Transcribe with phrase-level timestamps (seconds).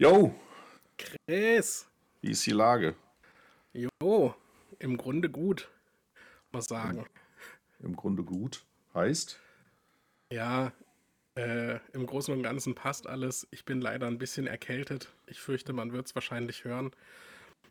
[0.00, 0.34] Jo,
[0.96, 1.86] Chris.
[2.22, 2.94] wie ist die Lage?
[3.74, 4.34] Jo,
[4.78, 5.68] im Grunde gut,
[6.52, 7.04] muss sagen.
[7.80, 8.64] Im Grunde gut.
[8.94, 9.38] Heißt?
[10.32, 10.72] Ja,
[11.34, 13.46] äh, im Großen und Ganzen passt alles.
[13.50, 15.12] Ich bin leider ein bisschen erkältet.
[15.26, 16.92] Ich fürchte, man wird es wahrscheinlich hören.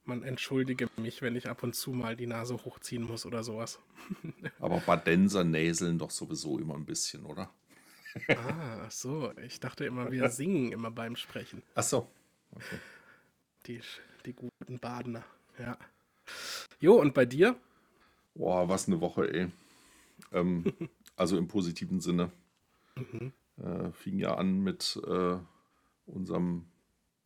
[0.05, 3.79] Man entschuldige mich, wenn ich ab und zu mal die Nase hochziehen muss oder sowas.
[4.59, 7.49] Aber Badenser näseln doch sowieso immer ein bisschen, oder?
[8.27, 9.33] Ah, ach so.
[9.43, 11.63] Ich dachte immer, wir singen immer beim Sprechen.
[11.73, 12.07] Ach so.
[12.51, 12.79] Okay.
[13.65, 13.81] Die,
[14.25, 15.23] die guten Badener.
[15.57, 15.77] Ja.
[16.79, 17.55] Jo, und bei dir?
[18.33, 19.51] Boah, was eine Woche, ey.
[20.31, 20.65] Ähm,
[21.15, 22.31] also im positiven Sinne.
[22.95, 23.33] Mhm.
[23.57, 25.37] Äh, fing ja an mit äh,
[26.05, 26.65] unserem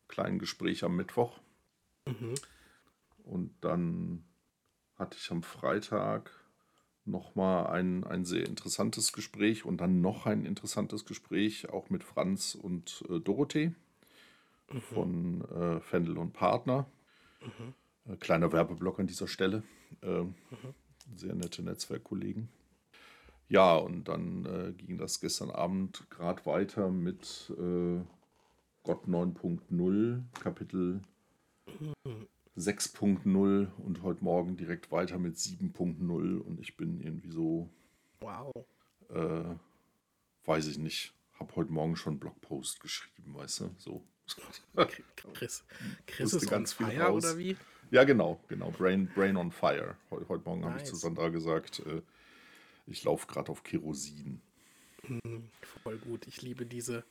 [0.07, 1.39] kleinen Gespräch am Mittwoch.
[2.07, 2.35] Mhm.
[3.23, 4.25] Und dann
[4.95, 6.31] hatte ich am Freitag
[7.05, 12.55] nochmal ein, ein sehr interessantes Gespräch und dann noch ein interessantes Gespräch, auch mit Franz
[12.55, 13.73] und äh, Dorothee
[14.93, 16.85] von äh, Fendel und Partner.
[18.07, 19.63] Äh, kleiner Werbeblock an dieser Stelle.
[20.01, 20.23] Äh,
[21.15, 22.49] Sehr nette Netzwerkkollegen.
[23.49, 27.99] Ja, und dann äh, ging das gestern Abend gerade weiter mit äh,
[28.83, 31.01] Gott 9.0, Kapitel
[32.57, 37.69] 6.0 und heute Morgen direkt weiter mit 7.0 und ich bin irgendwie so,
[38.21, 38.51] Wow.
[39.09, 39.55] äh,
[40.45, 44.03] weiß ich nicht, habe heute Morgen schon einen Blogpost geschrieben, weißt du, so.
[45.33, 45.63] Chris,
[46.07, 47.57] Chris ist ganz on viel fire oder wie?
[47.91, 49.95] Ja, genau, genau, Brain, Brain on Fire.
[50.09, 50.89] Heu, heute Morgen habe ich Nice.
[50.89, 52.01] zu Sandra gesagt, äh,
[52.87, 54.41] ich laufe gerade auf Kerosin.
[55.07, 55.49] Mhm,
[55.83, 56.27] Voll gut.
[56.27, 57.03] Ich liebe diese,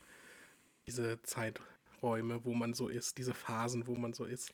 [0.87, 4.53] diese Zeiträume, wo man so ist, diese Phasen, wo man so ist.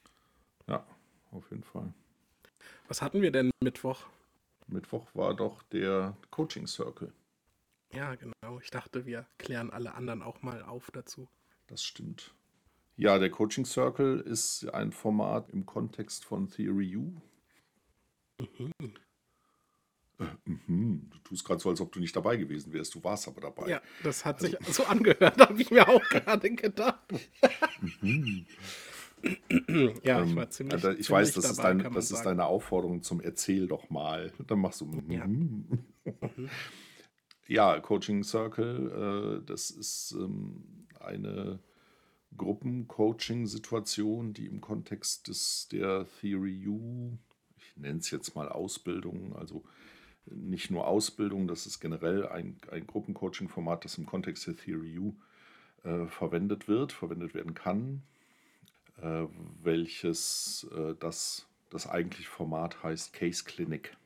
[0.67, 0.87] Ja,
[1.31, 1.93] auf jeden Fall.
[2.89, 4.07] Was hatten wir denn Mittwoch?
[4.67, 7.13] Mittwoch war doch der Coaching Circle.
[7.93, 8.61] Ja, genau.
[8.61, 11.27] Ich dachte, wir klären alle anderen auch mal auf dazu.
[11.69, 12.35] Das stimmt.
[12.99, 17.13] Ja, der Coaching Circle ist ein Format im Kontext von Theory U.
[20.19, 21.09] Äh, mhm.
[21.13, 22.97] Du tust gerade so, als ob du nicht dabei gewesen wärst.
[22.97, 23.69] Du warst aber dabei.
[23.69, 26.99] Ja, das hat sich so angehört, habe ich mir auch gerade gedacht.
[30.03, 30.75] ja, ich Ähm, war ziemlich.
[30.75, 33.21] also ich ziemlich weiß, das, ist, dabei, dein, kann man das ist deine Aufforderung zum
[33.21, 34.33] Erzähl doch mal.
[34.45, 34.87] Dann machst du.
[34.87, 35.69] mhm.
[36.05, 36.13] Ja.
[37.51, 41.61] Ja, Coaching Circle, äh, das ist ähm, eine
[42.39, 47.19] Gruppen-Coaching-Situation, die im Kontext des, der Theory U,
[47.59, 49.65] ich nenne es jetzt mal Ausbildung, also
[50.27, 55.15] nicht nur Ausbildung, das ist generell ein, ein Gruppencoaching-Format, das im Kontext der Theory U
[55.85, 58.03] äh, verwendet wird, verwendet werden kann,
[59.01, 59.27] äh,
[59.63, 63.97] welches äh, das, das eigentliche Format heißt Case Clinic.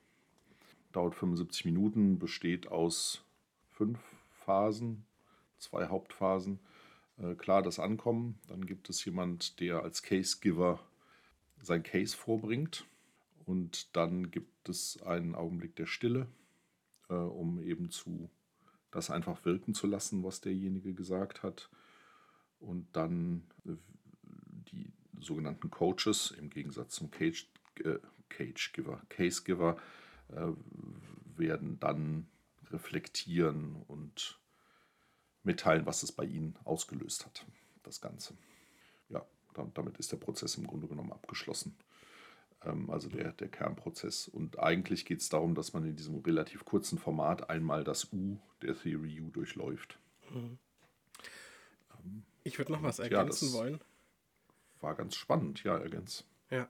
[0.92, 3.24] Dauert 75 Minuten, besteht aus
[3.70, 3.98] fünf
[4.44, 5.04] Phasen,
[5.58, 6.58] zwei Hauptphasen.
[7.22, 10.80] Äh, klar, das Ankommen, dann gibt es jemand, der als Case-Giver
[11.60, 12.84] sein Case vorbringt
[13.46, 16.26] und dann gibt es einen Augenblick der Stille,
[17.08, 18.30] äh, um eben zu
[18.90, 21.70] das einfach wirken zu lassen, was derjenige gesagt hat.
[22.60, 23.76] Und dann äh,
[24.70, 27.48] die sogenannten Coaches im Gegensatz zum Cage,
[27.84, 29.78] äh, Cage Giver, Case Giver
[30.28, 30.48] äh,
[31.36, 32.28] werden dann
[32.70, 34.38] reflektieren und
[35.44, 37.44] mitteilen, was es bei ihnen ausgelöst hat,
[37.82, 38.34] das Ganze.
[39.08, 41.76] Ja, da- damit ist der Prozess im Grunde genommen abgeschlossen.
[42.64, 44.28] Ähm, Also der, der Kernprozess.
[44.28, 48.38] Und eigentlich geht es darum, dass man in diesem relativ kurzen Format einmal das U
[48.62, 49.98] der Theory U durchläuft.
[52.44, 53.80] Ich würde noch was Ja, ergänzen das- wollen.
[54.80, 56.24] War ganz spannend, ja, ergänzt.
[56.50, 56.68] Ja.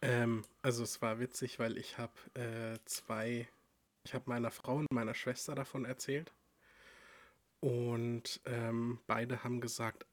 [0.00, 3.48] Ähm, also es war witzig, weil ich habe äh, zwei,
[4.04, 6.32] ich habe meiner Frau und meiner Schwester davon erzählt.
[7.60, 10.06] Und ähm, beide haben gesagt,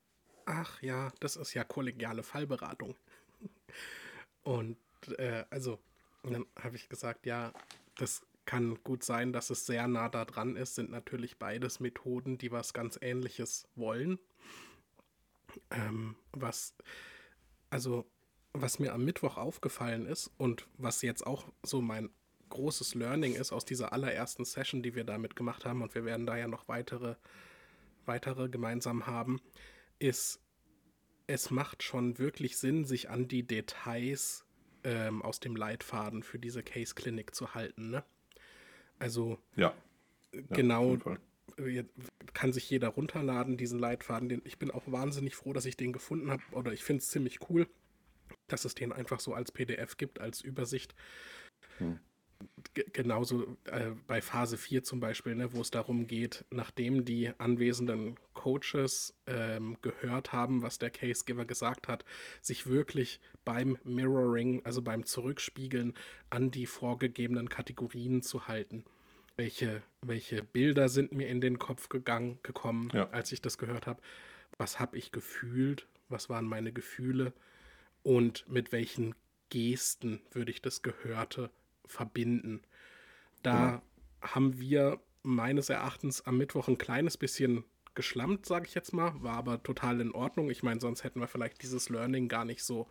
[0.46, 2.96] ach ja, das ist ja kollegiale Fallberatung.
[4.44, 4.78] Und
[5.18, 5.80] äh, also,
[6.24, 7.54] und dann habe ich gesagt, ja,
[7.96, 12.38] das kann gut sein, dass es sehr nah da dran ist, sind natürlich beides Methoden,
[12.38, 14.20] die was ganz ähnliches wollen.
[15.72, 16.76] Ähm, was,
[17.70, 18.06] also,
[18.54, 22.10] was mir am Mittwoch aufgefallen ist und was jetzt auch so mein
[22.56, 26.26] großes Learning ist aus dieser allerersten Session, die wir damit gemacht haben, und wir werden
[26.26, 27.16] da ja noch weitere,
[28.06, 29.42] weitere gemeinsam haben,
[30.00, 30.40] ist,
[31.28, 34.46] es macht schon wirklich Sinn, sich an die Details
[34.84, 37.90] ähm, aus dem Leitfaden für diese Case Clinic zu halten.
[37.90, 38.04] Ne?
[39.00, 39.74] Also Ja.
[40.50, 40.98] genau
[42.34, 44.30] kann sich jeder runterladen, diesen Leitfaden.
[44.30, 46.42] Den, ich bin auch wahnsinnig froh, dass ich den gefunden habe.
[46.52, 47.68] Oder ich finde es ziemlich cool,
[48.48, 50.96] dass es den einfach so als PDF gibt, als Übersicht.
[51.78, 52.00] Hm.
[52.92, 58.18] Genauso äh, bei Phase 4 zum Beispiel, ne, wo es darum geht, nachdem die anwesenden
[58.34, 62.04] Coaches ähm, gehört haben, was der Casegiver gesagt hat,
[62.42, 65.94] sich wirklich beim Mirroring, also beim Zurückspiegeln,
[66.30, 68.84] an die vorgegebenen Kategorien zu halten.
[69.38, 73.10] Welche, welche Bilder sind mir in den Kopf gegangen, gekommen, Ja.
[73.12, 74.02] als ich das gehört habe?
[74.58, 75.88] Was habe ich gefühlt?
[76.10, 77.32] Was waren meine Gefühle?
[78.04, 79.16] Und mit welchen
[79.50, 81.50] Gesten würde ich das Gehörte
[81.88, 82.62] verbinden?
[83.44, 83.82] Da
[84.22, 87.64] haben wir meines Erachtens am Mittwoch ein kleines bisschen
[87.96, 90.50] geschlammt, sage ich jetzt mal, war aber total in Ordnung.
[90.50, 92.88] Ich meine, sonst hätten wir vielleicht dieses Learning gar nicht so.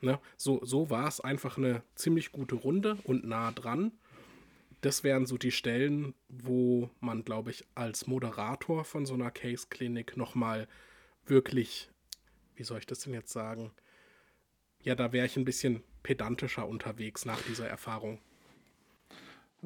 [0.00, 0.18] Ne?
[0.36, 3.92] So, so war es einfach eine ziemlich gute Runde und nah dran.
[4.82, 10.16] Das wären so die Stellen, wo man, glaube ich, als Moderator von so einer Case-Klinik
[10.16, 10.68] nochmal
[11.24, 11.90] wirklich,
[12.54, 13.72] wie soll ich das denn jetzt sagen?
[14.82, 18.20] Ja, da wäre ich ein bisschen pedantischer unterwegs nach dieser Erfahrung.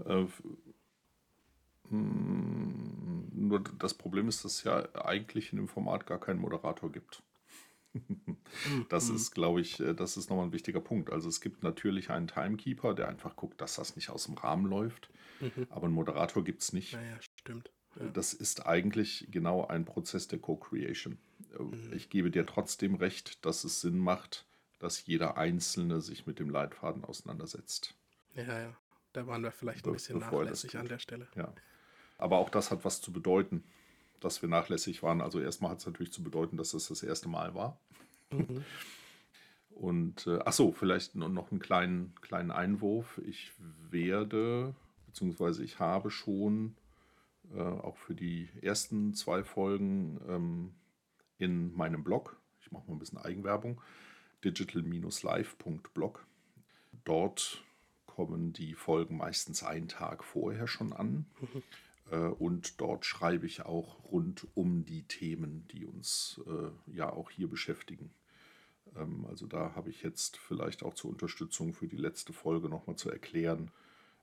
[0.05, 0.27] Äh,
[1.91, 6.91] mm, nur das Problem ist, dass es ja eigentlich in dem Format gar keinen Moderator
[6.91, 7.23] gibt.
[8.89, 11.11] Das ist, glaube ich, äh, das ist nochmal ein wichtiger Punkt.
[11.13, 14.67] Also es gibt natürlich einen Timekeeper, der einfach guckt, dass das nicht aus dem Rahmen
[14.67, 15.11] läuft.
[15.71, 16.93] Aber einen Moderator gibt es nicht.
[16.93, 17.71] Naja, stimmt.
[17.99, 18.07] Ja.
[18.09, 21.19] Das ist eigentlich genau ein Prozess der Co-Creation.
[21.59, 24.47] Äh, Ich gebe dir trotzdem recht, dass es Sinn macht,
[24.79, 27.95] dass jeder Einzelne sich mit dem Leitfaden auseinandersetzt.
[28.35, 28.77] Ja, ja.
[29.13, 31.29] Da waren wir vielleicht ein bisschen bevor das nachlässig an der Stelle.
[31.35, 31.53] Ja.
[32.19, 33.65] Aber auch das hat was zu bedeuten,
[34.21, 35.21] dass wir nachlässig waren.
[35.21, 37.79] Also erstmal hat es natürlich zu bedeuten, dass es das erste Mal war.
[38.31, 38.65] Mhm.
[39.71, 43.19] Und äh, ach so, vielleicht nur noch einen kleinen, kleinen Einwurf.
[43.25, 43.53] Ich
[43.91, 44.75] werde,
[45.07, 46.77] beziehungsweise ich habe schon
[47.55, 50.75] äh, auch für die ersten zwei Folgen ähm,
[51.39, 53.81] in meinem Blog, ich mache mal ein bisschen Eigenwerbung,
[54.45, 56.27] digital-live.blog.
[57.05, 57.65] Dort
[58.21, 61.25] kommen die Folgen meistens einen Tag vorher schon an.
[62.11, 67.31] Äh, Und dort schreibe ich auch rund um die Themen, die uns äh, ja auch
[67.31, 68.11] hier beschäftigen.
[68.95, 72.97] Ähm, also da habe ich jetzt vielleicht auch zur Unterstützung für die letzte Folge nochmal
[72.97, 73.71] zu erklären,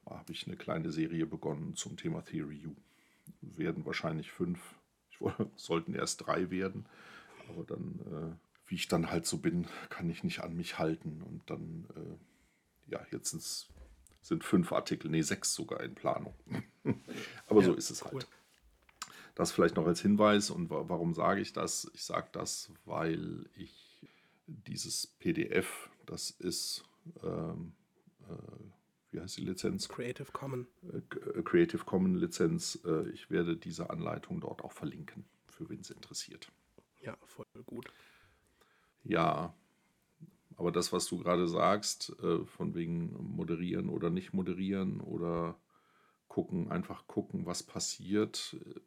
[0.05, 2.75] habe ich eine kleine Serie begonnen zum Thema Theory U.
[3.41, 4.59] Werden wahrscheinlich fünf,
[5.09, 6.85] ich wollte, sollten erst drei werden,
[7.49, 11.23] aber dann, äh, wie ich dann halt so bin, kann ich nicht an mich halten
[11.23, 13.69] und dann, äh, ja, jetzt sind's,
[14.27, 16.33] sind fünf Artikel, nee, sechs sogar in Planung.
[17.47, 18.11] aber so Ja, ist es cool.
[18.13, 18.27] halt.
[19.35, 20.49] Das vielleicht noch als Hinweis.
[20.49, 21.89] Und wa warum sage ich das?
[21.93, 24.01] Ich sage das, weil ich
[24.47, 26.83] dieses PDF, das ist,
[27.23, 27.73] ähm,
[28.27, 28.33] äh,
[29.11, 29.87] wie heißt die Lizenz?
[29.87, 30.67] Creative Common.
[30.91, 32.79] Äh, Creative Commons Lizenz.
[32.83, 36.51] Äh, ich werde diese Anleitung dort auch verlinken, für wen es interessiert.
[37.01, 37.91] Ja, voll gut.
[39.03, 39.53] Ja,
[40.57, 45.55] aber das, was du gerade sagst, äh, von wegen moderieren oder nicht moderieren oder
[46.27, 48.79] gucken, einfach gucken, was passiert, äh,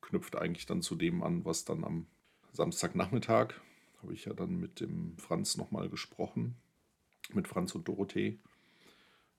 [0.00, 2.06] knüpft eigentlich dann zu dem an, was dann am
[2.52, 3.54] Samstagnachmittag,
[4.02, 6.56] habe ich ja dann mit dem Franz nochmal gesprochen,
[7.32, 8.38] mit Franz und Dorothee.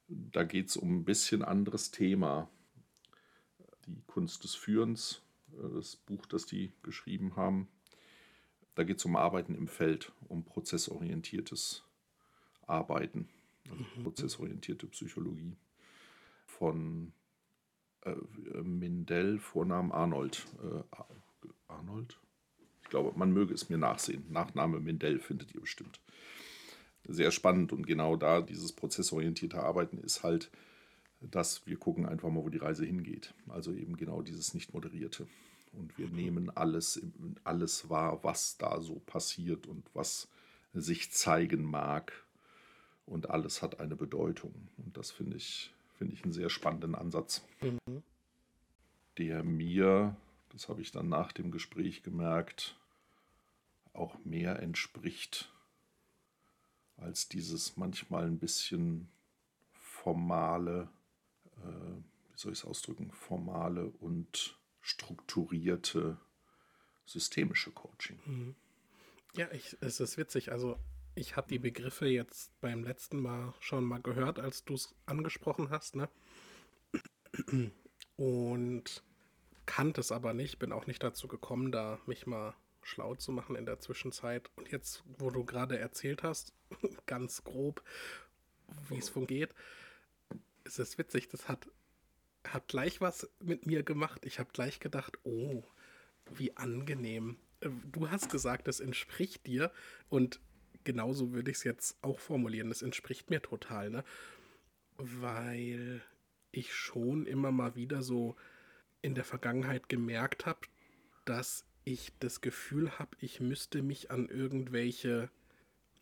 [0.08, 2.50] Da geht es um ein bisschen anderes Thema.
[3.88, 5.22] Die Kunst des Führens,
[5.54, 7.70] äh, das Buch, das die geschrieben haben.
[8.80, 11.84] Da geht es um Arbeiten im Feld, um prozessorientiertes
[12.66, 13.28] Arbeiten,
[13.70, 15.58] also prozessorientierte Psychologie.
[16.46, 17.12] Von
[18.06, 18.16] äh,
[18.62, 20.46] Mindell, Vornamen Arnold.
[20.64, 21.10] Äh, Ar-
[21.68, 22.18] Arnold?
[22.84, 24.24] Ich glaube, man möge es mir nachsehen.
[24.30, 26.00] Nachname Mindell findet ihr bestimmt.
[27.06, 30.50] Sehr spannend und genau da dieses prozessorientierte Arbeiten ist halt,
[31.20, 33.34] dass wir gucken einfach mal, wo die Reise hingeht.
[33.50, 35.28] Also eben genau dieses nicht moderierte.
[35.72, 37.02] Und wir nehmen alles,
[37.44, 40.28] alles wahr, was da so passiert und was
[40.74, 42.12] sich zeigen mag.
[43.06, 44.54] Und alles hat eine Bedeutung.
[44.78, 47.44] Und das finde ich, finde ich einen sehr spannenden Ansatz,
[49.18, 50.16] der mir,
[50.50, 52.76] das habe ich dann nach dem Gespräch gemerkt,
[53.94, 55.52] auch mehr entspricht
[56.98, 59.10] als dieses manchmal ein bisschen
[59.74, 60.90] formale,
[61.58, 66.18] äh, wie soll ich es ausdrücken, formale und strukturierte
[67.06, 68.56] systemische Coaching.
[69.36, 70.52] Ja, ich, es ist witzig.
[70.52, 70.78] Also,
[71.16, 75.70] ich habe die Begriffe jetzt beim letzten Mal schon mal gehört, als du es angesprochen
[75.70, 76.10] hast, ne?
[78.16, 79.04] Und
[79.66, 83.56] kannte es aber nicht, bin auch nicht dazu gekommen, da mich mal schlau zu machen
[83.56, 84.50] in der Zwischenzeit.
[84.56, 86.54] Und jetzt, wo du gerade erzählt hast,
[87.06, 87.84] ganz grob,
[88.88, 89.10] wie es
[90.64, 91.68] ist es witzig, das hat,
[92.54, 94.26] hat gleich was mit mir gemacht.
[94.26, 95.64] Ich habe gleich gedacht, oh,
[96.32, 97.38] wie angenehm.
[97.62, 99.72] Äh, Du hast gesagt, es entspricht dir
[100.10, 100.40] und
[100.84, 102.72] genauso würde ich es jetzt auch formulieren.
[102.72, 104.04] Es entspricht mir total, ne?
[104.98, 106.02] Weil
[106.52, 108.36] ich schon immer mal wieder so
[109.02, 110.62] in der Vergangenheit gemerkt habe,
[111.26, 115.30] dass ich das Gefühl habe, ich müsste mich an irgendwelche,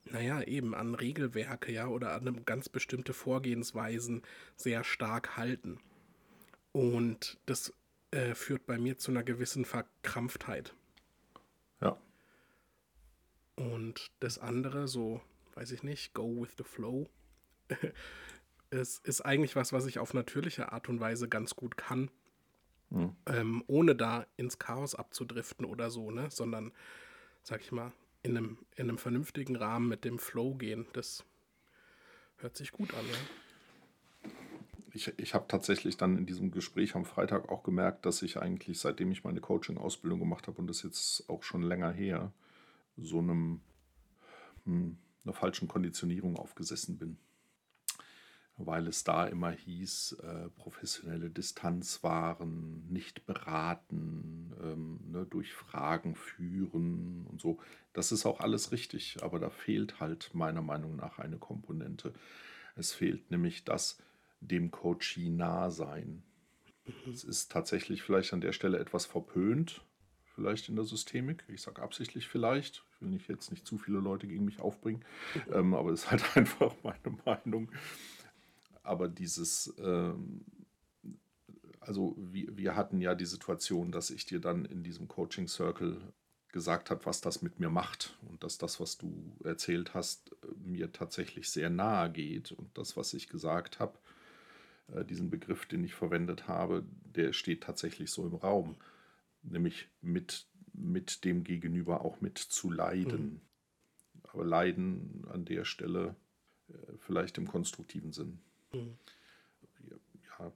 [0.06, 4.24] naja, eben an Regelwerke, ja, oder an ganz bestimmte Vorgehensweisen
[4.56, 5.80] sehr stark halten.
[6.78, 7.74] Und das
[8.12, 10.76] äh, führt bei mir zu einer gewissen Verkrampftheit.
[11.82, 11.98] Ja.
[13.56, 15.20] Und das andere, so,
[15.56, 17.10] weiß ich nicht, go with the flow,
[18.70, 22.12] es ist eigentlich was, was ich auf natürliche Art und Weise ganz gut kann.
[22.92, 23.16] Mhm.
[23.26, 26.30] Ähm, ohne da ins Chaos abzudriften oder so, ne?
[26.30, 26.72] Sondern,
[27.42, 27.92] sag ich mal,
[28.22, 30.86] in einem, in einem vernünftigen Rahmen mit dem Flow gehen.
[30.94, 31.26] Das
[32.36, 33.18] hört sich gut an, ja.
[34.94, 38.80] Ich, ich habe tatsächlich dann in diesem Gespräch am Freitag auch gemerkt, dass ich eigentlich,
[38.80, 42.32] seitdem ich meine Coaching-Ausbildung gemacht habe, und das jetzt auch schon länger her,
[42.96, 43.62] so einem,
[44.66, 47.18] hm, einer falschen Konditionierung aufgesessen bin
[48.58, 56.16] weil es da immer hieß, äh, professionelle Distanz wahren, nicht beraten, ähm, ne, durch Fragen
[56.16, 57.60] führen und so.
[57.94, 62.14] Das ist auch alles richtig, aber da fehlt halt meiner Meinung nach eine Komponente.
[62.76, 64.00] Es fehlt nämlich das
[64.40, 66.24] dem Coachee nah sein.
[67.12, 69.82] Es ist tatsächlich vielleicht an der Stelle etwas verpönt,
[70.36, 71.44] vielleicht in der Systemik.
[71.50, 72.84] Ich sage absichtlich vielleicht.
[72.96, 75.04] Ich will nicht jetzt nicht zu viele Leute gegen mich aufbringen,
[75.52, 77.70] ähm, aber es ist halt einfach meine Meinung
[78.88, 80.46] aber dieses, ähm,
[81.80, 86.02] also wir, wir hatten ja die Situation, dass ich dir dann in diesem Coaching Circle
[86.54, 90.92] gesagt habe, was das mit mir macht und dass das, was du erzählt hast, mir
[90.92, 94.00] tatsächlich sehr nahe geht und das, was ich gesagt habe,
[95.04, 98.78] diesen Begriff, den ich verwendet habe, der steht tatsächlich so im Raum,
[99.44, 103.22] nämlich mit, mit dem Gegenüber auch mit zu leiden.
[103.24, 103.42] Mhm.
[104.24, 106.16] Aber leiden an der Stelle
[106.70, 108.40] äh, vielleicht im konstruktiven Sinn.
[108.74, 108.98] Mhm.
[110.40, 110.52] Ja,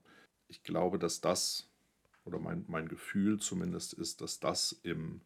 [0.47, 1.69] ich glaube, dass das,
[2.25, 5.21] oder mein, mein Gefühl zumindest ist, dass das im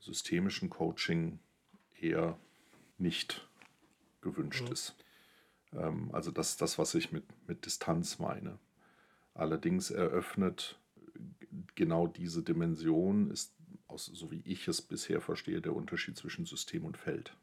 [0.00, 1.38] systemischen Coaching
[2.00, 2.38] eher
[2.98, 3.48] nicht
[4.22, 4.72] gewünscht mhm.
[4.72, 4.96] ist.
[5.72, 8.58] Ähm, also das ist das, was ich mit, mit Distanz meine.
[9.34, 10.78] Allerdings eröffnet
[11.74, 13.54] genau diese Dimension, ist,
[13.88, 17.36] aus, so wie ich es bisher verstehe, der Unterschied zwischen System und Feld.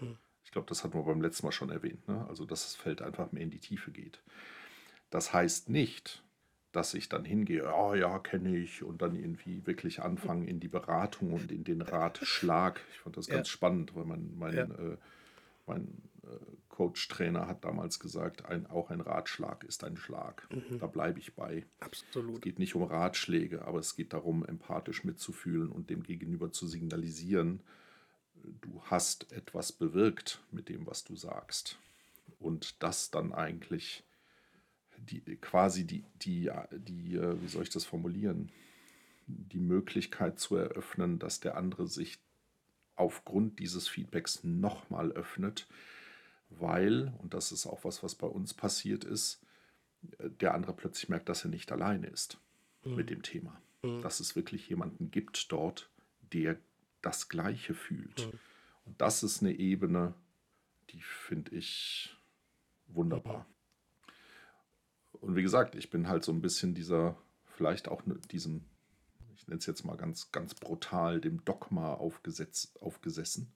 [0.00, 0.16] Mhm.
[0.44, 2.08] Ich glaube, das hatten wir beim letzten Mal schon erwähnt.
[2.08, 2.26] Ne?
[2.28, 4.22] Also, dass das Feld einfach mehr in die Tiefe geht.
[5.10, 6.22] Das heißt nicht,
[6.72, 10.68] dass ich dann hingehe, oh ja, kenne ich, und dann irgendwie wirklich anfange in die
[10.68, 12.80] Beratung und in den Ratschlag.
[12.92, 13.52] Ich fand das ganz ja.
[13.52, 14.64] spannend, weil mein, mein, ja.
[14.64, 14.96] äh,
[15.66, 15.88] mein
[16.80, 20.48] Coach-Trainer hat damals gesagt, ein, auch ein Ratschlag ist ein Schlag.
[20.50, 20.78] Mhm.
[20.78, 21.66] Da bleibe ich bei.
[21.78, 22.36] Absolut.
[22.36, 26.66] Es geht nicht um Ratschläge, aber es geht darum, empathisch mitzufühlen und dem Gegenüber zu
[26.66, 27.60] signalisieren,
[28.62, 31.78] du hast etwas bewirkt mit dem, was du sagst.
[32.38, 34.02] Und das dann eigentlich
[34.96, 38.50] die, quasi die, die, die, äh, wie soll ich das formulieren,
[39.26, 42.20] die Möglichkeit zu eröffnen, dass der andere sich
[42.96, 45.66] aufgrund dieses Feedbacks nochmal öffnet,
[46.50, 49.40] weil, und das ist auch was, was bei uns passiert ist,
[50.02, 52.38] der andere plötzlich merkt, dass er nicht alleine ist
[52.84, 52.96] mhm.
[52.96, 53.60] mit dem Thema.
[53.82, 54.02] Mhm.
[54.02, 55.90] Dass es wirklich jemanden gibt dort,
[56.32, 56.58] der
[57.02, 58.26] das Gleiche fühlt.
[58.26, 58.38] Mhm.
[58.86, 60.14] Und das ist eine Ebene,
[60.90, 62.16] die finde ich
[62.88, 63.46] wunderbar.
[65.12, 67.16] Und wie gesagt, ich bin halt so ein bisschen dieser,
[67.56, 68.64] vielleicht auch diesem,
[69.36, 73.52] ich nenne es jetzt mal ganz, ganz brutal, dem Dogma aufgesetz, aufgesessen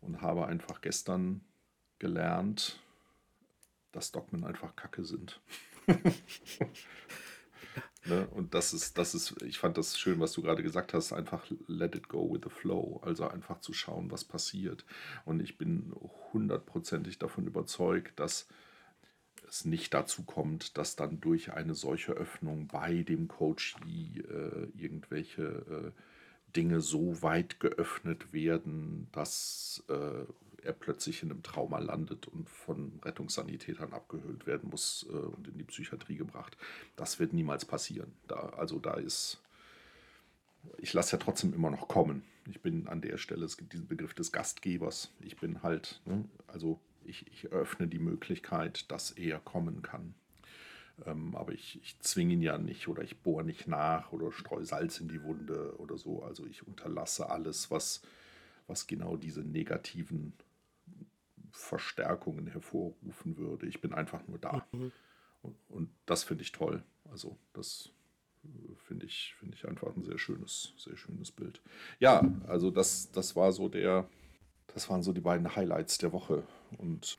[0.00, 1.42] und habe einfach gestern
[1.98, 2.78] gelernt,
[3.92, 5.40] dass Dogmen einfach Kacke sind.
[8.08, 8.26] Ne?
[8.28, 11.46] Und das ist, das ist, ich fand das schön, was du gerade gesagt hast, einfach
[11.66, 14.84] let it go with the flow, also einfach zu schauen, was passiert.
[15.24, 15.92] Und ich bin
[16.32, 18.48] hundertprozentig davon überzeugt, dass
[19.48, 25.42] es nicht dazu kommt, dass dann durch eine solche Öffnung bei dem Coachee äh, irgendwelche
[25.42, 25.92] äh,
[26.56, 30.24] Dinge so weit geöffnet werden, dass äh,
[30.68, 35.56] er plötzlich in einem Trauma landet und von Rettungssanitätern abgehüllt werden muss äh, und in
[35.56, 36.56] die Psychiatrie gebracht.
[36.94, 38.12] Das wird niemals passieren.
[38.28, 39.40] Da, also da ist,
[40.76, 42.22] ich lasse ja trotzdem immer noch kommen.
[42.50, 45.10] Ich bin an der Stelle, es gibt diesen Begriff des Gastgebers.
[45.20, 50.14] Ich bin halt, ne, also ich, ich eröffne die Möglichkeit, dass er kommen kann.
[51.06, 54.66] Ähm, aber ich, ich zwinge ihn ja nicht oder ich bohre nicht nach oder streue
[54.66, 56.22] Salz in die Wunde oder so.
[56.22, 58.02] Also ich unterlasse alles, was,
[58.66, 60.34] was genau diese negativen
[61.50, 63.66] Verstärkungen hervorrufen würde.
[63.66, 64.66] Ich bin einfach nur da.
[64.72, 64.92] Mhm.
[65.42, 66.82] Und, und, das finde ich toll.
[67.10, 67.90] Also das
[68.44, 71.62] äh, finde ich, find ich einfach ein sehr schönes, sehr schönes Bild.
[72.00, 74.08] Ja, also das, das war so der,
[74.68, 76.42] das waren so die beiden Highlights der Woche.
[76.76, 77.18] Und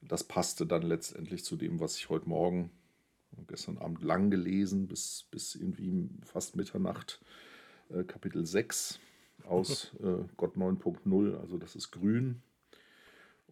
[0.00, 2.70] das passte dann letztendlich zu dem, was ich heute Morgen,
[3.46, 7.20] gestern Abend lang gelesen, bis, bis irgendwie fast Mitternacht
[7.90, 8.98] äh, Kapitel 6
[9.44, 12.42] aus äh, Gott 9.0, also das ist grün.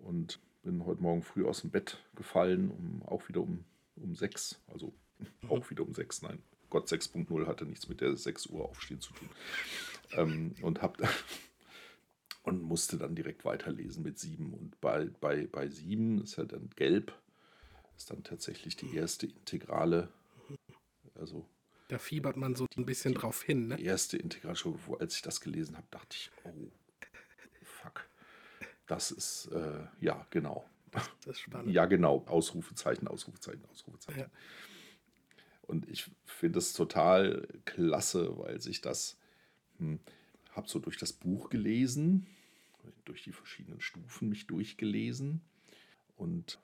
[0.02, 3.64] Und bin heute Morgen früh aus dem Bett gefallen, um, auch wieder um,
[3.97, 5.50] um 6, also mhm.
[5.50, 9.12] auch wieder um 6, nein, Gott 6.0 hatte nichts mit der 6 Uhr aufstehen zu
[9.12, 9.28] tun.
[10.12, 10.99] Ähm, und hab
[12.45, 14.54] und musste dann direkt weiterlesen mit 7.
[14.54, 17.12] Und bei, bei, bei 7 ist ja dann gelb,
[17.97, 20.09] ist dann tatsächlich die erste Integrale.
[21.14, 21.47] Also
[21.88, 23.76] da fiebert man so ein bisschen die, drauf hin, ne?
[23.76, 26.71] Die erste Integration, wo als ich das gelesen habe, dachte ich, oh.
[28.90, 30.68] Das ist, äh, ja, genau.
[30.90, 31.73] Das, ist spannend.
[31.73, 32.25] Ja, genau.
[32.26, 34.18] Ausrufezeichen, Ausrufezeichen, Ausrufezeichen.
[34.18, 34.30] Ja.
[35.62, 39.16] Und ich finde es total klasse, weil sich das,
[39.78, 40.00] hm,
[40.56, 42.26] habe so durch das Buch gelesen,
[43.04, 45.40] durch die verschiedenen Stufen mich durchgelesen
[46.16, 46.59] und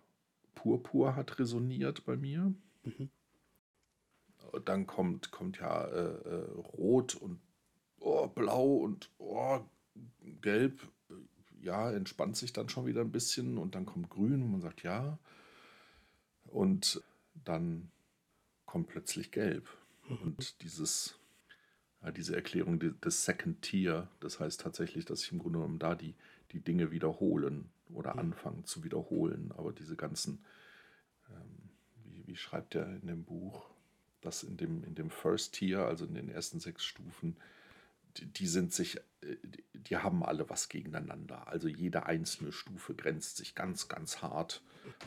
[0.56, 2.52] Purpur hat resoniert bei mir.
[2.82, 3.08] Mhm.
[4.64, 7.38] Dann kommt, kommt ja äh, äh, Rot und
[8.00, 9.60] oh, Blau und oh,
[10.40, 10.88] Gelb
[11.66, 14.82] ja, entspannt sich dann schon wieder ein bisschen und dann kommt grün und man sagt
[14.82, 15.18] ja.
[16.44, 17.02] Und
[17.34, 17.90] dann
[18.64, 19.68] kommt plötzlich gelb.
[20.08, 20.18] Mhm.
[20.22, 21.18] Und dieses,
[22.02, 25.94] ja, diese Erklärung des Second Tier, das heißt tatsächlich, dass sich im Grunde genommen da
[25.94, 26.14] die,
[26.52, 28.20] die Dinge wiederholen oder mhm.
[28.20, 29.52] anfangen zu wiederholen.
[29.56, 30.44] Aber diese ganzen,
[31.28, 31.70] ähm,
[32.04, 33.68] wie, wie schreibt er in dem Buch,
[34.20, 37.36] dass in dem, in dem First Tier, also in den ersten sechs Stufen,
[38.20, 39.36] die sind sich, äh,
[39.74, 41.46] die haben alle was gegeneinander.
[41.48, 44.62] Also jede einzelne Stufe grenzt sich ganz, ganz hart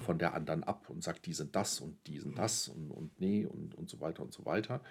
[0.06, 3.20] von der anderen ab und sagt, die sind das und die sind das und, und
[3.20, 4.82] nee und, und so weiter und so weiter.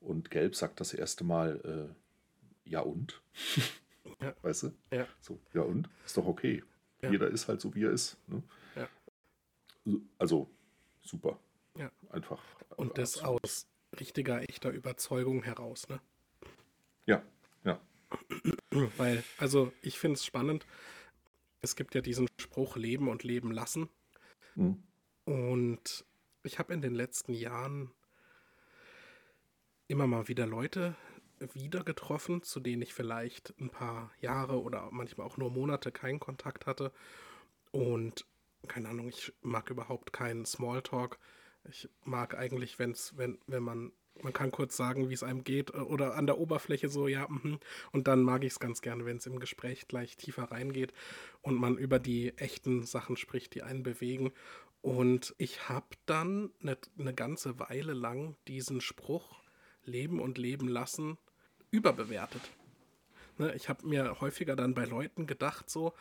[0.00, 1.90] Und Gelb sagt das erste Mal,
[2.66, 3.20] äh, ja und?
[4.20, 4.34] Ja.
[4.42, 4.72] Weißt du?
[4.90, 5.06] Ja.
[5.20, 5.88] So, ja und?
[6.04, 6.62] Ist doch okay.
[7.02, 7.10] Ja.
[7.10, 8.16] Jeder ist halt so, wie er ist.
[8.26, 8.42] Ne?
[8.76, 8.88] Ja.
[10.18, 10.50] Also,
[11.02, 11.38] super.
[11.76, 11.90] Ja.
[12.10, 12.42] Einfach.
[12.76, 13.44] Und das absolut.
[13.44, 13.66] aus
[13.98, 16.00] richtiger, echter Überzeugung heraus, ne?
[17.06, 17.22] Ja.
[18.96, 20.66] Weil, also ich finde es spannend.
[21.60, 23.88] Es gibt ja diesen Spruch Leben und Leben lassen.
[24.54, 24.82] Mhm.
[25.24, 26.04] Und
[26.42, 27.90] ich habe in den letzten Jahren
[29.88, 30.96] immer mal wieder Leute
[31.54, 36.20] wieder getroffen, zu denen ich vielleicht ein paar Jahre oder manchmal auch nur Monate keinen
[36.20, 36.92] Kontakt hatte.
[37.70, 38.26] Und
[38.68, 41.18] keine Ahnung, ich mag überhaupt keinen Smalltalk.
[41.64, 45.70] Ich mag eigentlich, wenn's, wenn, wenn man man kann kurz sagen, wie es einem geht
[45.74, 47.58] äh, oder an der Oberfläche so, ja, mh.
[47.92, 50.92] und dann mag ich es ganz gerne, wenn es im Gespräch gleich tiefer reingeht
[51.42, 54.32] und man über die echten Sachen spricht, die einen bewegen.
[54.82, 59.40] Und ich habe dann eine, eine ganze Weile lang diesen Spruch
[59.84, 61.18] Leben und Leben lassen
[61.70, 62.42] überbewertet.
[63.38, 65.94] Ne, ich habe mir häufiger dann bei Leuten gedacht, so,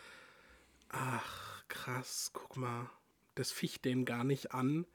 [0.90, 2.90] ach krass, guck mal,
[3.36, 4.86] das ficht den gar nicht an,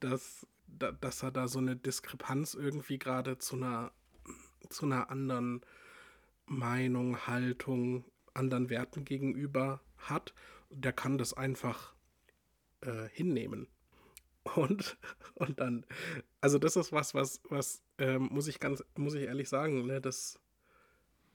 [0.00, 3.92] dass da, dass er da so eine Diskrepanz irgendwie gerade zu einer,
[4.68, 5.62] zu einer anderen
[6.46, 10.34] Meinung, Haltung, anderen Werten gegenüber hat.
[10.70, 11.94] Der kann das einfach
[12.80, 13.68] äh, hinnehmen.
[14.54, 14.96] Und,
[15.34, 15.84] und dann,
[16.40, 20.00] also das ist was, was, was ähm, muss ich ganz, muss ich ehrlich sagen, ne,
[20.00, 20.38] das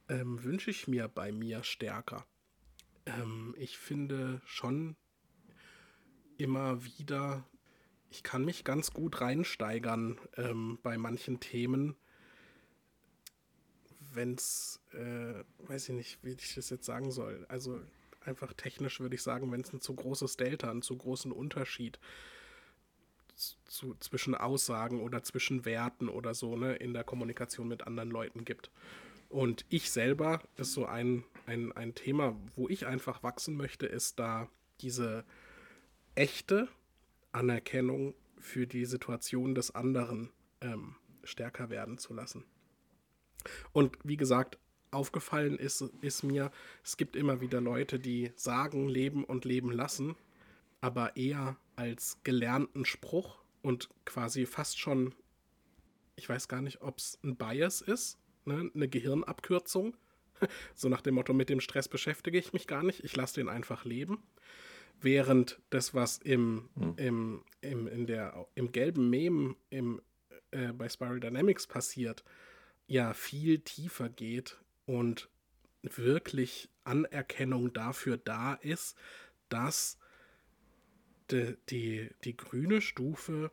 [0.07, 2.25] ähm, wünsche ich mir bei mir stärker.
[3.05, 4.95] Ähm, ich finde schon
[6.37, 7.45] immer wieder
[8.11, 11.95] ich kann mich ganz gut reinsteigern ähm, bei manchen Themen.
[14.13, 17.45] Wenn es, äh, weiß ich nicht, wie ich das jetzt sagen soll.
[17.47, 17.79] Also
[18.19, 21.99] einfach technisch würde ich sagen, wenn es ein zu großes Delta, einen zu großen Unterschied
[23.65, 28.43] zu, zwischen Aussagen oder zwischen Werten oder so ne, in der Kommunikation mit anderen Leuten
[28.43, 28.69] gibt.
[29.29, 34.19] Und ich selber ist so ein, ein, ein Thema, wo ich einfach wachsen möchte, ist
[34.19, 34.49] da
[34.81, 35.23] diese
[36.15, 36.67] echte
[37.31, 42.45] Anerkennung für die Situation des anderen ähm, stärker werden zu lassen.
[43.71, 44.57] Und wie gesagt,
[44.91, 46.51] aufgefallen ist, ist mir,
[46.83, 50.15] es gibt immer wieder Leute, die sagen, leben und leben lassen,
[50.81, 55.15] aber eher als gelernten Spruch und quasi fast schon,
[56.15, 58.69] ich weiß gar nicht, ob es ein Bias ist, ne?
[58.73, 59.95] eine Gehirnabkürzung.
[60.73, 63.47] So nach dem Motto, mit dem Stress beschäftige ich mich gar nicht, ich lasse den
[63.47, 64.23] einfach leben
[65.03, 66.93] während das, was im, hm.
[66.97, 70.01] im, im, in der, im gelben Meme im,
[70.51, 72.23] äh, bei Spiral Dynamics passiert,
[72.87, 75.29] ja viel tiefer geht und
[75.81, 78.97] wirklich Anerkennung dafür da ist,
[79.49, 79.97] dass
[81.31, 83.51] die, die, die grüne Stufe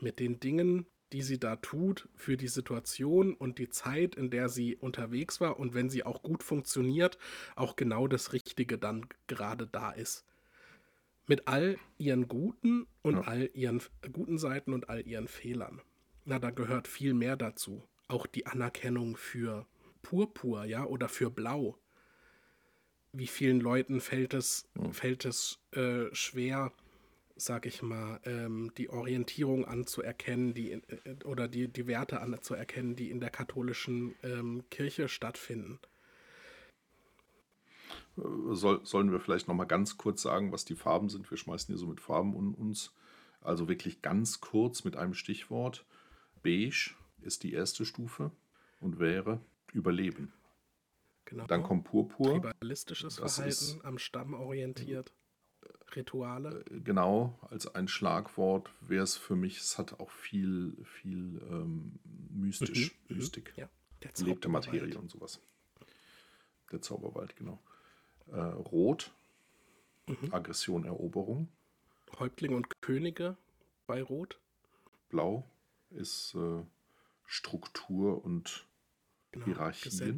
[0.00, 4.48] mit den Dingen, die sie da tut, für die Situation und die Zeit, in der
[4.48, 7.18] sie unterwegs war und wenn sie auch gut funktioniert,
[7.54, 10.24] auch genau das Richtige dann gerade da ist
[11.26, 13.20] mit all ihren guten und ja.
[13.22, 15.80] all ihren guten Seiten und all ihren Fehlern.
[16.24, 17.82] Na, da gehört viel mehr dazu.
[18.08, 19.66] Auch die Anerkennung für
[20.02, 21.78] Purpur, ja, oder für Blau.
[23.12, 24.92] Wie vielen Leuten fällt es, Ja.
[24.92, 26.72] fällt es äh, schwer,
[27.36, 30.80] sag ich mal, ähm, die Orientierung anzuerkennen, die äh,
[31.24, 35.80] oder die, die Werte anzuerkennen, die in der katholischen ähm, Kirche stattfinden.
[38.18, 41.30] Äh, Soll, sollen wir vielleicht noch mal ganz kurz sagen, was die Farben sind?
[41.30, 42.92] Wir schmeißen hier so mit Farben um uns.
[43.40, 45.84] Also wirklich ganz kurz mit einem Stichwort.
[46.42, 46.90] Beige
[47.22, 48.30] ist die erste Stufe
[48.80, 49.40] und wäre
[49.72, 50.32] Überleben.
[51.26, 51.46] Genau.
[51.46, 52.40] Dann kommt Purpur.
[52.40, 55.12] Tribalistisches Das Verhalten, ist- am Stamm orientiert,
[55.94, 56.64] Rituale.
[56.70, 61.98] Genau, als ein Schlagwort wäre es für mich, es hat auch viel, viel ähm,
[62.30, 63.16] mystisch, Mhm, mhm.
[63.16, 63.52] Mystik.
[63.56, 63.68] Ja,
[64.02, 64.48] der Lebte.
[64.48, 65.40] Materie und sowas.
[66.72, 67.58] Der Zauberwald, genau.
[68.32, 69.12] Äh, Rot,
[70.08, 70.32] Mhm.
[70.32, 71.48] Aggression, Eroberung.
[72.18, 73.36] Häuptlinge und Könige
[73.86, 74.38] bei Rot.
[75.08, 75.44] Blau
[75.90, 76.62] ist äh,
[77.24, 78.66] Struktur und
[79.32, 80.16] Genau, Hierarchien.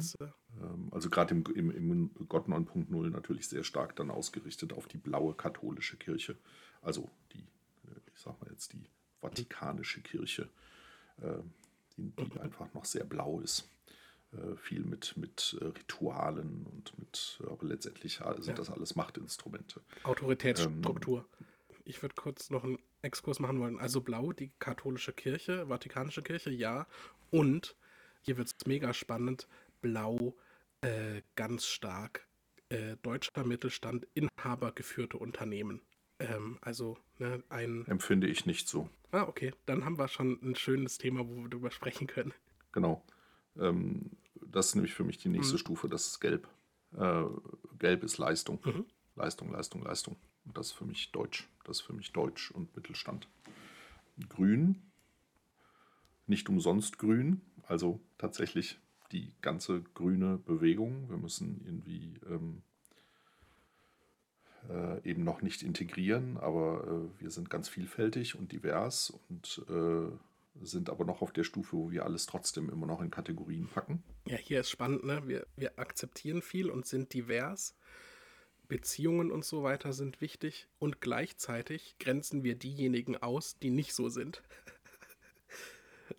[0.61, 4.97] Ähm, also gerade im, im, im Gott 9.0 natürlich sehr stark dann ausgerichtet auf die
[4.97, 6.37] blaue katholische Kirche.
[6.81, 8.85] Also die, äh, ich sag mal jetzt die
[9.21, 10.49] Vatikanische Kirche,
[11.21, 11.39] äh,
[11.97, 13.67] die, die einfach noch sehr blau ist.
[14.31, 18.53] Äh, viel mit, mit äh, Ritualen und mit, aber letztendlich sind Ja.
[18.53, 19.81] das alles Machtinstrumente.
[20.03, 21.25] Autoritätsstruktur.
[21.83, 23.79] ich würde kurz noch einen Exkurs machen wollen.
[23.79, 26.85] Also blau, die katholische Kirche, Vatikanische Kirche, ja.
[27.31, 27.75] Und,
[28.21, 29.47] hier wird es mega spannend,
[29.81, 30.35] blau
[30.81, 32.27] äh, ganz stark
[32.69, 35.81] äh, deutscher Mittelstand, inhabergeführte Unternehmen.
[36.19, 37.87] Ähm, also ne, ein...
[37.87, 38.89] Empfinde ich nicht so.
[39.11, 39.53] Ah, okay.
[39.65, 42.33] Dann haben wir schon ein schönes Thema, wo wir drüber sprechen können.
[42.73, 43.03] Genau.
[43.57, 44.11] Ähm,
[44.45, 45.59] das ist nämlich für mich die nächste Mhm.
[45.59, 46.47] Stufe, das ist Gelb.
[46.97, 47.23] Äh,
[47.77, 48.59] Gelb ist Leistung.
[48.65, 48.85] Mhm.
[49.15, 50.15] Leistung, Leistung, Leistung.
[50.45, 51.47] Und das ist für mich Deutsch.
[51.65, 53.27] Das ist für mich Deutsch und Mittelstand.
[54.29, 54.81] Grün,
[56.27, 58.79] nicht umsonst grün, also tatsächlich
[59.11, 61.09] die ganze grüne Bewegung.
[61.09, 62.61] Wir müssen irgendwie ähm,
[64.69, 70.11] äh, eben noch nicht integrieren, aber äh, wir sind ganz vielfältig und divers und äh,
[70.61, 74.03] sind aber noch auf der Stufe, wo wir alles trotzdem immer noch in Kategorien packen.
[74.27, 75.21] Ja, hier ist spannend, ne?
[75.27, 77.75] Wir, wir akzeptieren viel und sind divers.
[78.67, 84.09] Beziehungen und so weiter sind wichtig und gleichzeitig grenzen wir diejenigen aus, die nicht so
[84.09, 84.41] sind.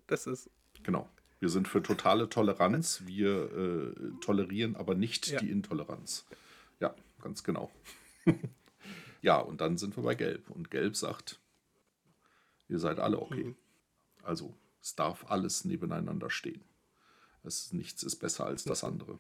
[0.07, 0.51] Das ist,
[0.83, 1.09] Genau.
[1.41, 3.03] Wir sind für totale Toleranz.
[3.07, 5.41] Wir äh, tolerieren aber nicht Ja.
[5.41, 6.27] die Intoleranz.
[6.81, 7.71] Ja, ganz genau.
[9.23, 10.51] ja, und dann sind wir bei Gelb.
[10.51, 11.41] Und Gelb sagt,
[12.69, 13.45] ihr seid alle okay.
[13.45, 13.57] Mhm.
[14.23, 16.63] Also es darf alles nebeneinander stehen.
[17.43, 19.19] Es, nichts ist besser als das andere.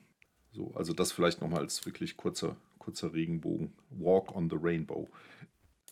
[0.52, 3.72] So, also das vielleicht nochmal als wirklich kurzer, kurzer Regenbogen.
[3.90, 5.08] Walk on the Rainbow.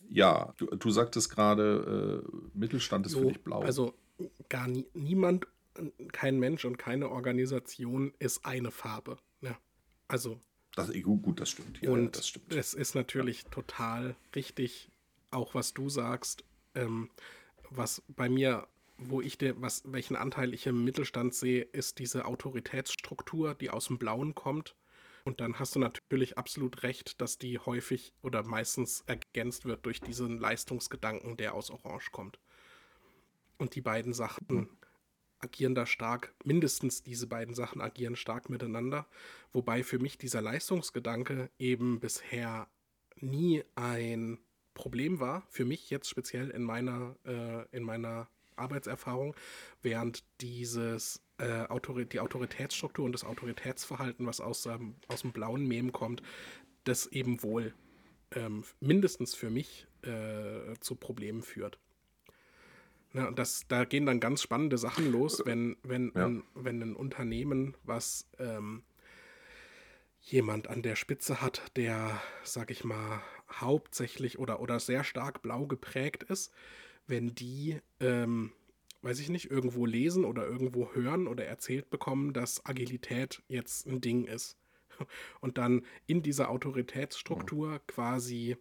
[0.09, 3.61] Ja, du, du sagtest gerade, äh, Mittelstand ist für so, dich blau.
[3.61, 3.93] also
[4.49, 5.47] gar nie, niemand,
[6.11, 9.17] kein Mensch und keine Organisation ist eine Farbe.
[9.41, 9.55] Ne?
[10.07, 10.39] Also
[10.75, 11.81] das, gut, gut, das stimmt.
[11.81, 12.53] Ja, ja, und das stimmt.
[12.53, 14.89] es ist natürlich total richtig,
[15.31, 16.43] auch was du sagst,
[16.75, 17.09] ähm,
[17.69, 18.67] was bei mir,
[18.99, 23.87] wo ich dir, was, welchen Anteil ich im Mittelstand sehe, ist diese Autoritätsstruktur, die aus
[23.87, 24.75] dem Blauen kommt.
[25.23, 30.01] Und dann hast du natürlich absolut recht, dass die häufig oder meistens ergänzt wird durch
[30.01, 32.39] diesen Leistungsgedanken, der aus Orange kommt.
[33.57, 34.69] Und die beiden Sachen
[35.39, 39.07] agieren da stark, mindestens diese beiden Sachen agieren stark miteinander.
[39.53, 42.67] Wobei für mich dieser Leistungsgedanke eben bisher
[43.15, 44.39] nie ein
[44.73, 45.45] Problem war.
[45.49, 49.35] Für mich jetzt speziell in meiner, äh, in meiner Arbeitserfahrung,
[49.81, 55.67] während dieses äh, Autori die Autoritätsstruktur und das Autoritätsverhalten, was aus, ähm, aus dem blauen
[55.67, 56.21] Mem kommt,
[56.83, 57.73] das eben wohl
[58.31, 61.79] ähm, mindestens für mich äh, zu Problemen führt.
[63.13, 66.27] Ja, das, da gehen dann ganz spannende Sachen los, wenn, wenn, Ja.
[66.27, 68.83] ein, wenn ein Unternehmen, was ähm,
[70.21, 75.65] jemand an der Spitze hat, der, sag ich mal, hauptsächlich oder, oder sehr stark blau
[75.65, 76.53] geprägt ist,
[77.09, 78.51] wenn die, ähm,
[79.01, 84.01] weiß ich nicht, irgendwo lesen oder irgendwo hören oder erzählt bekommen, dass Agilität jetzt ein
[84.01, 84.57] Ding ist.
[85.41, 88.57] Und dann in dieser Autoritätsstruktur quasi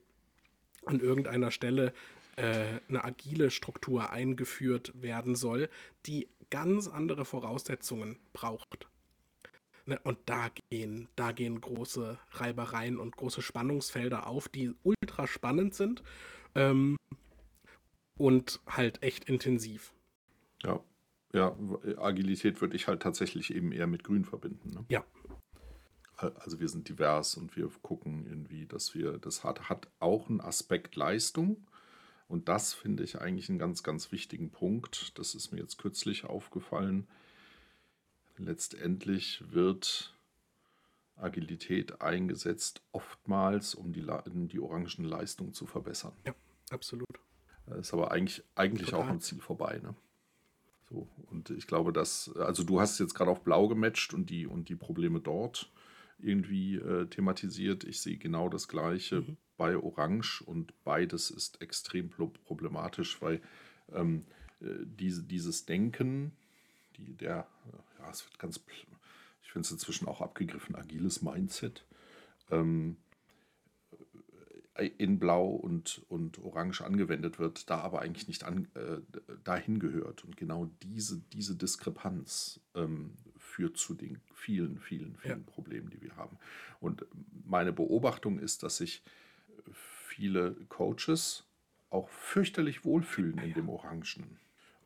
[0.87, 1.93] an irgendeiner Stelle
[2.37, 5.69] äh, eine agile Struktur eingeführt werden soll,
[6.07, 8.89] die ganz andere Voraussetzungen braucht.
[9.87, 15.75] Ne, und da gehen, da gehen große Reibereien und große Spannungsfelder auf, die ultra spannend
[15.75, 16.03] sind
[16.55, 16.97] ähm,
[18.19, 19.93] und halt echt intensiv.
[20.63, 20.83] Ja,
[21.33, 21.55] ja,
[21.97, 24.71] Agilität würde ich halt tatsächlich eben eher mit Grün verbinden.
[24.71, 24.85] Ne?
[24.89, 25.05] Ja.
[26.17, 30.41] Also wir sind divers und wir gucken irgendwie, dass wir, das hat, hat auch einen
[30.41, 31.69] Aspekt Leistung.
[32.27, 35.17] Und das finde ich eigentlich einen ganz, ganz wichtigen Punkt.
[35.19, 37.07] Das ist mir jetzt kürzlich aufgefallen.
[38.37, 40.15] letztendlich wird
[41.17, 44.07] Agilität eingesetzt, oftmals, um die,
[44.49, 46.13] die orangen Leistung zu verbessern.
[46.27, 46.35] Ja,
[46.71, 47.21] absolut.
[47.79, 49.81] Ist aber eigentlich, eigentlich auch am Ziel vorbei.
[49.83, 49.95] Ne?
[50.89, 54.47] So, und ich glaube, dass, also du hast jetzt gerade auf Blau gematcht und die,
[54.47, 55.71] und die Probleme dort
[56.19, 57.85] irgendwie äh, thematisiert.
[57.85, 59.37] Ich sehe genau das Gleiche mhm.
[59.57, 62.11] bei Orange und beides ist extrem
[62.45, 63.41] problematisch, weil
[63.93, 64.25] ähm,
[64.61, 66.33] äh, diese, dieses Denken,
[66.97, 67.47] die, der,
[67.99, 68.61] ja, es wird ganz,
[69.43, 71.85] ich finde es inzwischen auch abgegriffen, agiles Mindset,
[72.51, 72.97] ähm,
[74.79, 78.99] in Blau und, und Orange angewendet wird, da aber eigentlich nicht an, äh,
[79.45, 80.25] dahin gehört.
[80.25, 85.53] Und genau diese, diese Diskrepanz ähm, führt zu den vielen, vielen, vielen ja.
[85.53, 86.39] Problemen, die wir haben.
[86.81, 87.05] Und
[87.45, 89.03] meine Beobachtung ist, dass sich
[89.73, 91.45] viele Coaches
[91.91, 94.39] auch fürchterlich wohlfühlen in dem Orangen.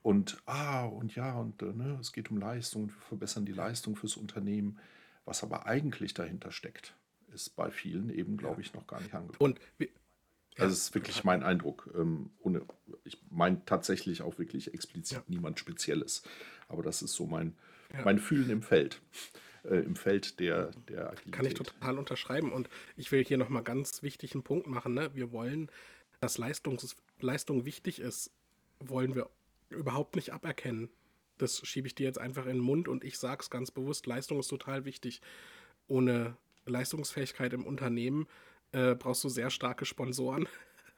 [0.02, 3.52] Und ah, und ja, und äh, ne, es geht um Leistung und wir verbessern die
[3.52, 4.78] Leistung fürs Unternehmen.
[5.24, 6.96] Was aber eigentlich dahinter steckt,
[7.32, 9.52] ist bei vielen eben, glaube ich, noch gar nicht angekommen.
[9.52, 9.88] Und wir,
[10.58, 11.90] ja, das ist wirklich mein Eindruck.
[11.94, 12.62] Ähm, ohne,
[13.04, 15.24] ich meine tatsächlich auch wirklich explizit ja.
[15.28, 16.22] niemand Spezielles.
[16.68, 17.56] Aber das ist so mein,
[17.92, 18.02] ja.
[18.04, 19.00] mein Fühlen im Feld.
[19.64, 21.32] Äh, Im Feld der, der Agilität.
[21.32, 22.52] Kann ich total unterschreiben.
[22.52, 24.92] Und ich will hier nochmal ganz wichtigen Punkt machen.
[24.94, 25.14] Ne?
[25.14, 25.70] Wir wollen,
[26.20, 28.32] dass Leistungs Leistung wichtig ist,
[28.80, 29.30] wollen wir
[29.70, 30.90] überhaupt nicht aberkennen.
[31.38, 34.06] Das schiebe ich dir jetzt einfach in den Mund und ich sage es ganz bewusst,
[34.06, 35.20] Leistung ist total wichtig.
[35.86, 38.26] Ohne Leistungsfähigkeit im Unternehmen
[38.72, 40.48] äh, brauchst du sehr starke Sponsoren,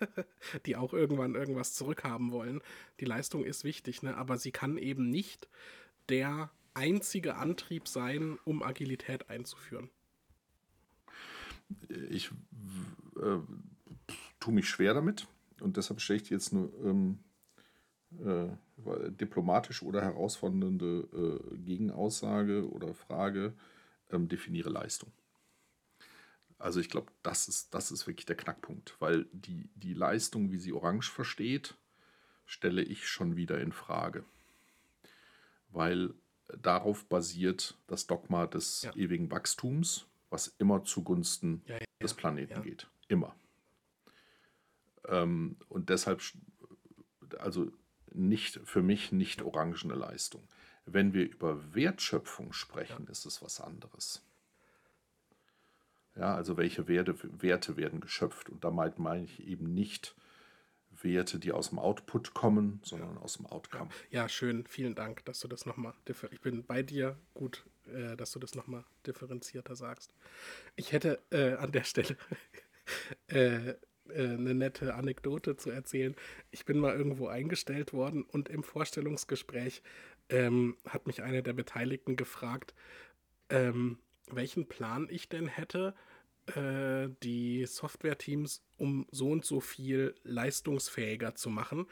[0.67, 2.61] die auch irgendwann irgendwas zurückhaben wollen.
[3.01, 4.17] Die Leistung ist wichtig, ne?
[4.17, 5.49] aber sie kann eben nicht
[6.09, 9.91] der einzige Antrieb sein, um Agilität einzuführen.
[12.11, 12.31] Ich
[13.17, 13.39] äh,
[14.41, 15.27] tue mich schwer damit
[15.61, 17.19] und deshalb stelle ich jetzt nur ähm,
[18.25, 18.49] äh,
[19.11, 23.55] diplomatisch oder herausfordernde äh, Gegenaussage oder Frage,
[24.11, 25.11] ähm, definiere Leistung.
[26.65, 30.59] Also ich glaube, das ist, das ist wirklich der Knackpunkt, weil die, die Leistung, wie
[30.59, 31.77] sie Orange versteht,
[32.47, 34.25] stelle ich schon wieder in Frage.
[35.69, 36.15] Weil
[36.49, 38.97] darauf basiert das Dogma des ja.
[38.97, 42.89] ewigen Wachstums, was immer zugunsten ja, ja, des Planeten geht.
[43.09, 43.37] Immer.
[45.07, 46.23] Ähm, und deshalb,
[47.41, 47.71] also
[48.11, 50.49] nicht für mich nicht orangene Leistung.
[50.87, 54.23] Wenn wir über Wertschöpfung sprechen, ist es was anderes.
[56.17, 58.49] Ja, also welche Werte, Werte werden geschöpft?
[58.49, 60.15] Und da meine ich eben nicht
[61.03, 63.91] Werte, die aus dem Output kommen, sondern aus dem Outcome.
[64.11, 64.65] Ja, schön.
[64.67, 65.95] Vielen Dank, dass du das nochmal,
[66.31, 70.13] ich bin bei dir gut, äh, dass du das nochmal differenzierter sagst.
[70.77, 72.17] Ich hätte äh, an der Stelle
[73.27, 73.75] äh, äh,
[74.09, 76.15] eine nette Anekdote zu erzählen.
[76.51, 79.83] Ich bin mal irgendwo eingestellt worden und im Vorstellungsgespräch
[80.29, 82.75] ähm, hat mich einer der Beteiligten gefragt,
[83.51, 83.99] ähm,
[84.31, 85.95] welchen Plan ich denn hätte,
[86.47, 91.87] äh, die Software-Teams um so und so viel leistungsfähiger zu machen,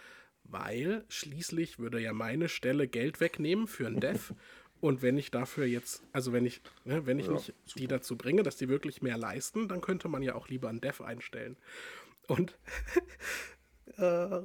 [0.45, 4.35] weil schließlich würde ja meine Stelle Geld wegnehmen für ein Dev.
[4.81, 7.79] Und wenn ich dafür jetzt, also wenn ich, ne, wenn ich ja, nicht super.
[7.79, 10.81] die dazu bringe, dass die wirklich mehr leisten, dann könnte man ja auch lieber ein
[10.81, 11.57] Dev einstellen.
[12.27, 12.59] Und
[13.97, 14.43] äh,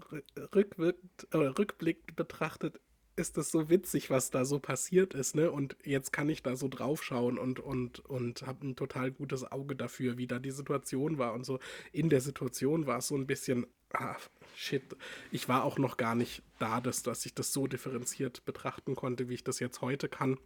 [0.54, 2.80] rückblickend betrachtet
[3.18, 5.52] ist das so witzig, was da so passiert ist, ne?
[5.52, 9.76] Und jetzt kann ich da so draufschauen und, und, und habe ein total gutes Auge
[9.76, 11.60] dafür, wie da die Situation war und so.
[11.92, 14.16] In der Situation war es so ein bisschen, ah,
[14.56, 14.84] shit,
[15.32, 19.30] ich war auch noch gar nicht da, dass, dass ich das so differenziert betrachten konnte,
[19.30, 20.38] wie ich das jetzt heute kann.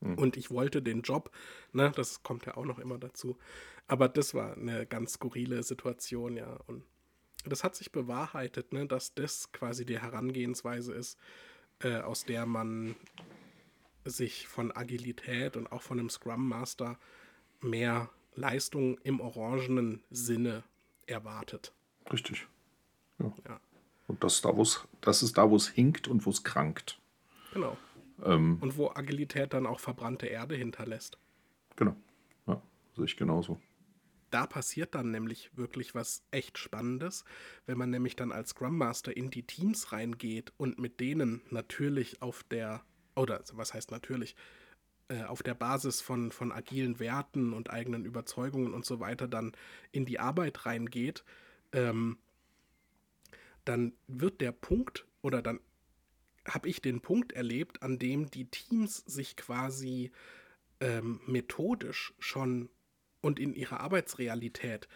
[0.00, 0.14] Mhm.
[0.14, 1.30] Und ich wollte den Job,
[1.72, 3.38] ne, das kommt ja auch noch immer dazu.
[3.86, 6.58] Aber das war eine ganz skurrile Situation, ja.
[6.66, 6.82] Und
[7.44, 11.18] das hat sich bewahrheitet, ne, dass das quasi die Herangehensweise ist,
[11.80, 12.94] äh, aus der man
[14.04, 16.98] sich von Agilität und auch von einem Scrum Master
[17.60, 20.62] mehr Leistung im orangenen Sinne
[21.06, 21.72] erwartet.
[22.12, 22.46] Richtig.
[23.18, 23.32] Ja.
[23.48, 23.60] ja.
[24.08, 26.98] Und das ist da, wo's, das ist da, wo es hinkt und wo es krankt.
[27.52, 27.76] Genau.
[28.24, 31.18] Ähm, und wo Agilität dann auch verbrannte Erde hinterlässt.
[31.76, 31.94] Genau.
[32.46, 32.60] Ja,
[32.96, 33.60] sehe ich genauso
[34.30, 37.24] da passiert dann nämlich wirklich was echt Spannendes,
[37.66, 42.22] wenn man nämlich dann als Scrum Master in die Teams reingeht und mit denen natürlich
[42.22, 42.82] auf der,
[43.16, 44.36] oder was heißt natürlich,
[45.08, 49.52] äh, auf der Basis von, von agilen Werten und eigenen Überzeugungen und so weiter dann
[49.92, 51.24] in die Arbeit reingeht,
[51.72, 52.18] ähm,
[53.64, 55.60] dann wird der Punkt oder dann
[56.46, 60.12] habe ich den Punkt erlebt, an dem die Teams sich quasi
[60.80, 62.70] ähm, methodisch schon
[63.20, 64.88] und in ihrer Arbeitsrealität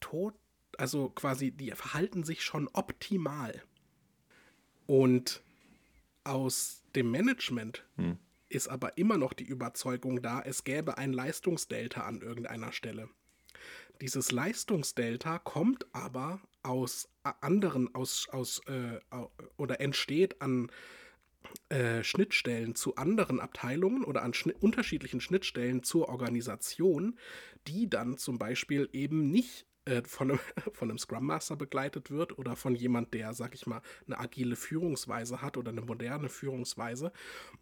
[0.00, 0.34] tot,
[0.78, 3.62] also quasi, die verhalten sich schon optimal.
[4.86, 5.42] Und
[6.24, 8.18] aus dem Management hm.
[8.48, 13.08] ist aber immer noch die Überzeugung da, es gäbe ein Leistungsdelta an irgendeiner Stelle.
[14.00, 19.00] Dieses Leistungsdelta kommt aber aus anderen, aus, aus äh,
[19.56, 20.70] oder entsteht an
[21.68, 27.18] äh, Schnittstellen zu anderen Abteilungen oder an schni unterschiedlichen Schnittstellen zur Organisation,
[27.66, 30.40] die dann zum Beispiel eben nicht äh, von, einem,
[30.72, 34.56] von einem Scrum Master begleitet wird oder von jemand, der, sag ich mal, eine agile
[34.56, 37.12] Führungsweise hat oder eine moderne Führungsweise.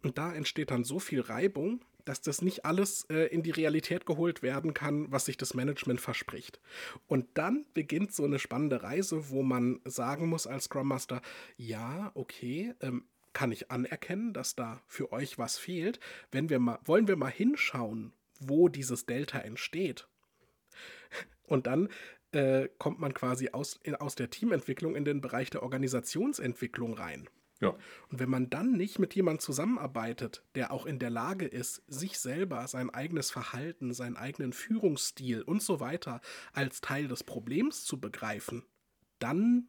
[0.03, 4.05] Und da entsteht dann so viel Reibung, dass das nicht alles äh, in die Realität
[4.05, 6.59] geholt werden kann, was sich das Management verspricht.
[7.07, 11.21] Und dann beginnt so eine spannende Reise, wo man sagen muss als Scrum Master,
[11.57, 15.99] ja, okay, ähm, kann ich anerkennen, dass da für euch was fehlt.
[16.31, 20.07] Wenn wir mal, wollen wir mal hinschauen, wo dieses Delta entsteht.
[21.43, 21.89] Und dann
[22.31, 27.29] äh, kommt man quasi aus, in, aus der Teamentwicklung in den Bereich der Organisationsentwicklung rein.
[27.61, 27.75] Ja.
[28.09, 32.19] Und wenn man dann nicht mit jemandem zusammenarbeitet, der auch in der Lage ist, sich
[32.19, 36.21] selber, sein eigenes Verhalten, seinen eigenen Führungsstil und so weiter
[36.53, 38.65] als Teil des Problems zu begreifen,
[39.19, 39.67] dann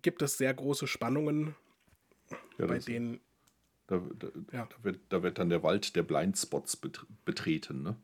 [0.00, 1.54] gibt es sehr große Spannungen
[2.58, 3.20] ja, bei denen.
[3.86, 4.66] Da, da, ja.
[4.66, 6.76] da, wird, da wird dann der Wald der Blindspots
[7.24, 7.96] betreten, ne?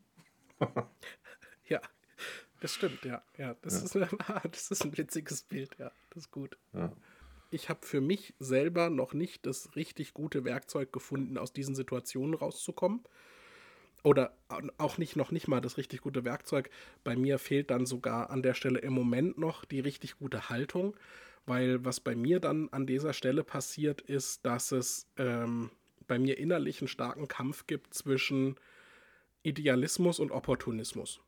[1.67, 1.81] ja,
[2.59, 3.21] das stimmt, ja.
[3.37, 4.03] ja, das, ja.
[4.03, 4.15] Ist,
[4.51, 5.91] das ist ein witziges Bild, ja.
[6.09, 6.57] Das ist gut.
[6.73, 6.91] Ja.
[7.51, 12.33] Ich habe für mich selber noch nicht das richtig gute Werkzeug gefunden, aus diesen Situationen
[12.33, 13.03] rauszukommen.
[14.03, 14.35] Oder
[14.77, 16.69] auch nicht noch nicht mal das richtig gute Werkzeug.
[17.03, 20.95] Bei mir fehlt dann sogar an der Stelle im Moment noch die richtig gute Haltung.
[21.45, 25.69] Weil was bei mir dann an dieser Stelle passiert, ist, dass es ähm,
[26.07, 28.55] bei mir innerlich einen starken Kampf gibt zwischen
[29.43, 31.21] Idealismus und Opportunismus.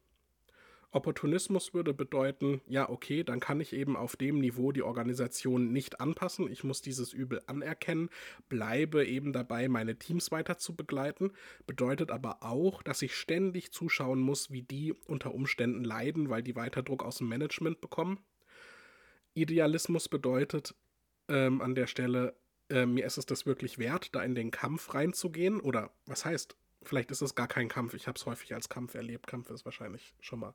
[0.92, 6.00] Opportunismus würde bedeuten, ja, okay, dann kann ich eben auf dem Niveau die Organisation nicht
[6.00, 6.50] anpassen.
[6.50, 8.10] Ich muss dieses Übel anerkennen,
[8.48, 11.34] bleibe eben dabei, meine Teams weiter zu begleiten.
[11.68, 16.56] Bedeutet aber auch, dass ich ständig zuschauen muss, wie die unter Umständen leiden, weil die
[16.56, 18.20] weiter Druck aus dem Management bekommen.
[19.38, 20.76] Idealismus bedeutet
[21.30, 22.36] ähm, an der Stelle,
[22.70, 25.60] äh, mir ist es das wirklich wert, da in den Kampf reinzugehen.
[25.60, 27.94] Oder was heißt, vielleicht ist es gar kein Kampf.
[27.94, 29.28] Ich habe es häufig als Kampf erlebt.
[29.28, 30.54] Kampf ist wahrscheinlich schon mal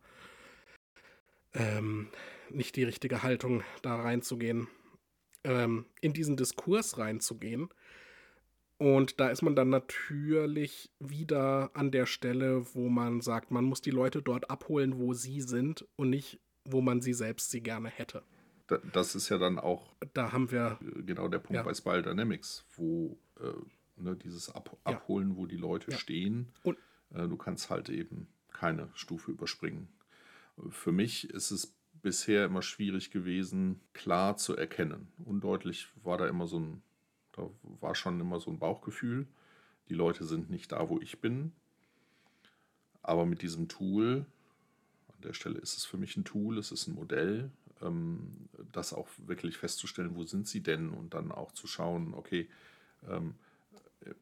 [1.55, 2.09] ähm,
[2.51, 4.69] nicht die richtige Haltung, da reinzugehen.
[5.45, 7.69] Ähm, in diesen Diskurs reinzugehen.
[8.79, 13.81] Und da ist man dann natürlich wieder an der Stelle, wo man sagt, man muss
[13.81, 17.89] die Leute dort abholen, wo sie sind und nicht, wo man sie selbst sie gerne
[17.89, 18.25] hätte
[18.93, 21.63] das ist ja dann auch da haben wir äh, genau der Punkt ja.
[21.63, 23.53] bei Spire Dynamics, wo äh,
[23.97, 24.93] ne, dieses Ab ja.
[24.95, 25.97] Abholen, wo die Leute ja.
[25.97, 26.49] stehen.
[26.63, 26.79] Und
[27.15, 29.89] äh, du kannst halt eben keine Stufe überspringen.
[30.71, 35.09] Für mich ist es bisher immer schwierig gewesen, klar zu erkennen.
[35.25, 36.83] Undeutlich war da immer so ein,
[37.33, 37.49] da
[37.81, 39.27] war schon immer so ein Bauchgefühl.
[39.89, 41.53] Die Leute sind nicht da, wo ich bin.
[43.03, 44.27] Aber mit diesem Tool,
[45.09, 47.51] an der Stelle ist es für mich ein Tool, es ist ein Modell,
[47.83, 52.49] ähm, das auch wirklich festzustellen, wo sind sie denn und dann auch zu schauen, okay,
[53.09, 53.35] ähm,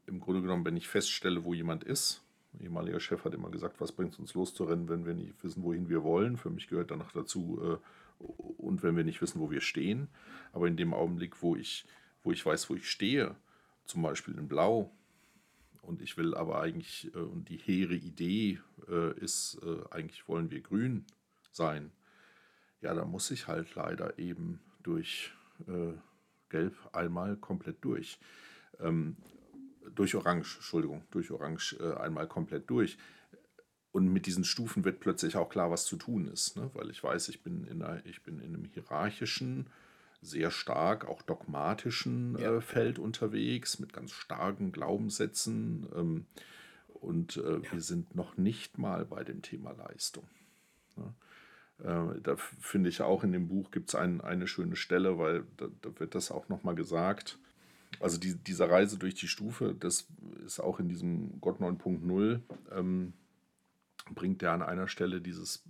[0.06, 2.22] im Grunde genommen, wenn ich feststelle, wo jemand ist,
[2.54, 5.88] ein ehemaliger Chef hat immer gesagt, was bringt uns loszurennen, wenn wir nicht wissen, wohin
[5.88, 6.36] wir wollen.
[6.36, 8.24] Für mich gehört danach dazu, äh,
[8.58, 10.08] und wenn wir nicht wissen, wo wir stehen.
[10.52, 11.86] Aber in dem Augenblick, wo ich,
[12.22, 13.36] wo ich weiß, wo ich stehe,
[13.84, 14.90] zum Beispiel in Blau,
[15.82, 20.50] und ich will aber eigentlich, äh, und die hehre Idee äh, ist, äh, eigentlich wollen
[20.50, 21.04] wir grün
[21.52, 21.92] sein,
[22.80, 25.32] ja, da muss ich halt leider eben durch
[25.66, 25.92] äh,
[26.48, 28.18] Gelb einmal komplett durch.
[28.80, 29.16] Ähm,
[29.94, 32.98] durch Orange, Entschuldigung, durch Orange äh, einmal komplett durch.
[33.92, 36.70] Und mit diesen Stufen wird plötzlich auch klar, was zu tun ist, ne?
[36.74, 39.66] weil ich weiß, ich bin, in einer, ich bin in einem hierarchischen,
[40.22, 42.56] sehr stark auch dogmatischen ja.
[42.56, 45.88] äh, Feld unterwegs, mit ganz starken Glaubenssätzen.
[45.94, 46.26] Ähm,
[46.88, 47.72] und äh, ja.
[47.72, 50.28] wir sind noch nicht mal bei dem Thema Leistung.
[50.96, 51.14] Ne?
[51.84, 55.44] Äh, da finde ich auch in dem Buch gibt es ein, eine schöne Stelle, weil
[55.56, 57.38] da, da wird das auch nochmal gesagt.
[57.98, 60.06] Also die, diese Reise durch die Stufe, das
[60.44, 62.40] ist auch in diesem Gott 9.0,
[62.72, 63.12] ähm,
[64.14, 65.64] bringt er an einer Stelle dieses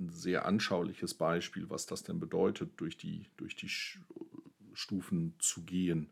[0.00, 3.70] ein sehr anschauliches Beispiel, was das denn bedeutet, durch die, durch die
[4.72, 6.08] Stufen zu gehen.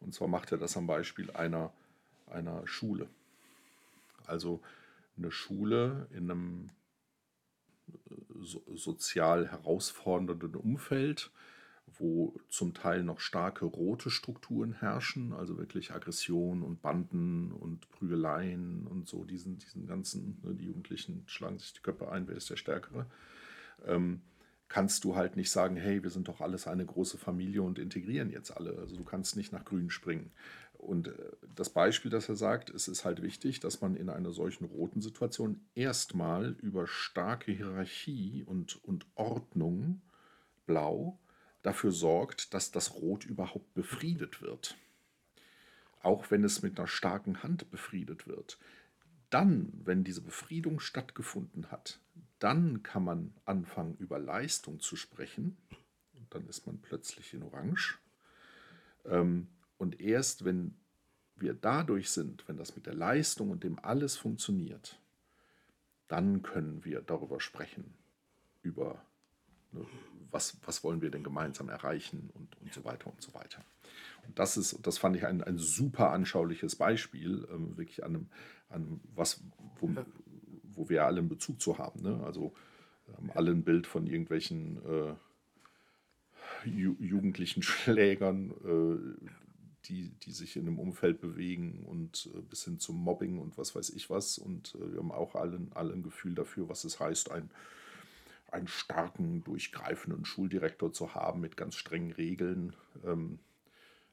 [0.00, 1.72] Und zwar macht er das am Beispiel einer,
[2.26, 3.08] einer Schule.
[4.26, 4.60] Also
[5.16, 6.70] eine Schule in einem
[8.42, 11.30] so, sozial herausfordernden Umfeld,
[11.98, 18.86] wo zum Teil noch starke rote Strukturen herrschen, also wirklich Aggression und Banden und Prügeleien
[18.86, 22.50] und so, diesen, diesen ganzen, ne, die Jugendlichen schlagen sich die Köpfe ein, wer ist
[22.50, 23.06] der Stärkere,
[23.86, 24.22] ähm,
[24.68, 28.30] kannst du halt nicht sagen, hey, wir sind doch alles eine große Familie und integrieren
[28.30, 28.78] jetzt alle.
[28.78, 30.30] Also du kannst nicht nach Grün springen.
[30.82, 31.12] Und äh,
[31.54, 35.00] das Beispiel, das er sagt, es ist halt wichtig, dass man in einer solchen roten
[35.00, 40.02] Situation erstmal über starke Hierarchie und, und Ordnung,
[40.66, 41.20] blau,
[41.62, 44.76] dafür sorgt, dass das Rot überhaupt befriedet wird.
[46.02, 48.58] Auch wenn es mit einer starken Hand befriedet wird.
[49.30, 52.00] Dann, wenn diese Befriedung stattgefunden hat,
[52.40, 55.56] dann kann man anfangen, über Leistung zu sprechen.
[56.14, 58.00] Und dann ist man plötzlich in Orange.
[59.04, 59.46] Ähm,
[59.82, 60.76] und erst wenn
[61.34, 65.00] wir dadurch sind, wenn das mit der Leistung und dem alles funktioniert,
[66.06, 67.92] dann können wir darüber sprechen,
[68.62, 69.04] über
[69.72, 69.84] ne,
[70.30, 73.64] was, was wollen wir denn gemeinsam erreichen und, und so weiter und so weiter.
[74.24, 78.28] Und das ist, das fand ich ein, ein super anschauliches Beispiel, ähm, wirklich an einem,
[78.68, 79.42] an was,
[79.80, 79.90] wo,
[80.62, 82.02] wo wir alle einen Bezug zu haben.
[82.02, 82.22] Ne?
[82.24, 82.54] Also
[83.18, 89.41] ähm, alle ein Bild von irgendwelchen äh, ju jugendlichen Schlägern, äh,
[89.86, 93.74] die, die sich in einem Umfeld bewegen und äh, bis hin zum Mobbing und was
[93.74, 94.38] weiß ich was.
[94.38, 97.50] Und äh, wir haben auch alle, alle ein Gefühl dafür, was es heißt, ein,
[98.50, 102.74] einen starken, durchgreifenden Schuldirektor zu haben mit ganz strengen Regeln
[103.04, 103.38] ähm,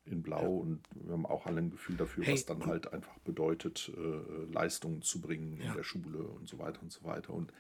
[0.06, 0.42] in Blau.
[0.42, 0.48] Ja.
[0.48, 2.34] Und wir haben auch alle ein Gefühl dafür, hey.
[2.34, 5.70] was dann halt einfach bedeutet, äh, Leistungen zu bringen ja.
[5.70, 7.34] in der Schule und so weiter und so weiter.
[7.34, 7.52] Und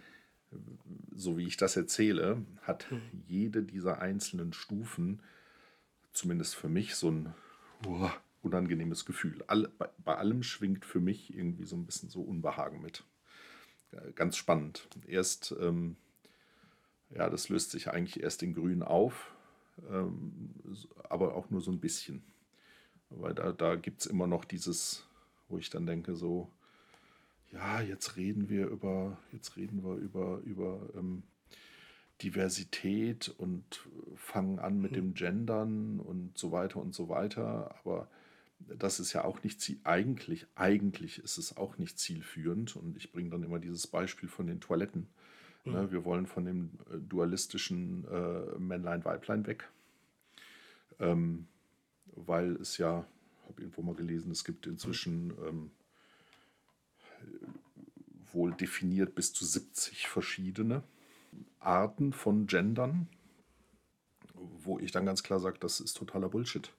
[0.52, 0.56] äh,
[1.16, 3.02] so wie ich das erzähle, hat mhm.
[3.28, 5.22] jede dieser einzelnen Stufen
[6.12, 7.34] zumindest für mich so ein
[7.82, 9.44] boah, unangenehmes Gefühl.
[9.48, 13.04] All, bei, bei, allem schwingt für mich irgendwie so ein bisschen so Unbehagen mit.
[13.92, 14.88] Ja, ganz spannend.
[15.08, 15.96] Erst, ähm,
[17.10, 19.32] ja, das löst sich eigentlich erst in Grün auf,
[19.90, 20.54] ähm,
[21.10, 22.24] aber auch nur so ein bisschen.
[23.10, 25.08] Weil da, da gibt es immer noch dieses,
[25.48, 26.52] wo ich dann denke, so,
[27.52, 31.24] ja, jetzt reden wir über, jetzt reden wir über, über ähm,
[32.22, 34.96] Diversität und fangen an mit mhm.
[34.96, 37.76] dem Gendern und so weiter und so weiter.
[37.80, 38.10] Aber
[38.60, 42.76] das ist ja auch nicht ziel eigentlich, eigentlich ist es auch nicht zielführend.
[42.76, 45.08] Und ich bringe dann immer dieses Beispiel von den Toiletten.
[45.64, 45.72] Mhm.
[45.72, 49.70] Ne, wir wollen von dem äh, dualistischen äh, Männlein-Weiblein weg.
[51.00, 51.48] Ähm,
[52.16, 53.06] weil es ja,
[53.48, 55.72] habe irgendwo mal gelesen, es gibt inzwischen ähm,
[58.34, 60.84] wohl definiert bis zu 70 verschiedene
[61.60, 63.08] Arten von Gendern,
[64.34, 66.74] wo ich dann ganz klar sage, das ist totaler Bullshit.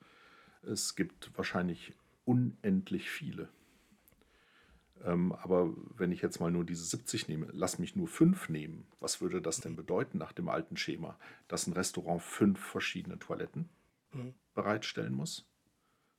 [0.62, 1.94] Es gibt wahrscheinlich
[2.24, 3.48] unendlich viele.
[5.04, 8.86] Ähm, aber wenn ich jetzt mal nur diese 70 nehme, lass mich nur fünf nehmen.
[9.00, 11.18] Was würde das denn bedeuten nach dem alten Schema?
[11.48, 13.68] Dass ein Restaurant fünf verschiedene Toiletten
[14.12, 14.34] mhm.
[14.54, 15.46] bereitstellen muss?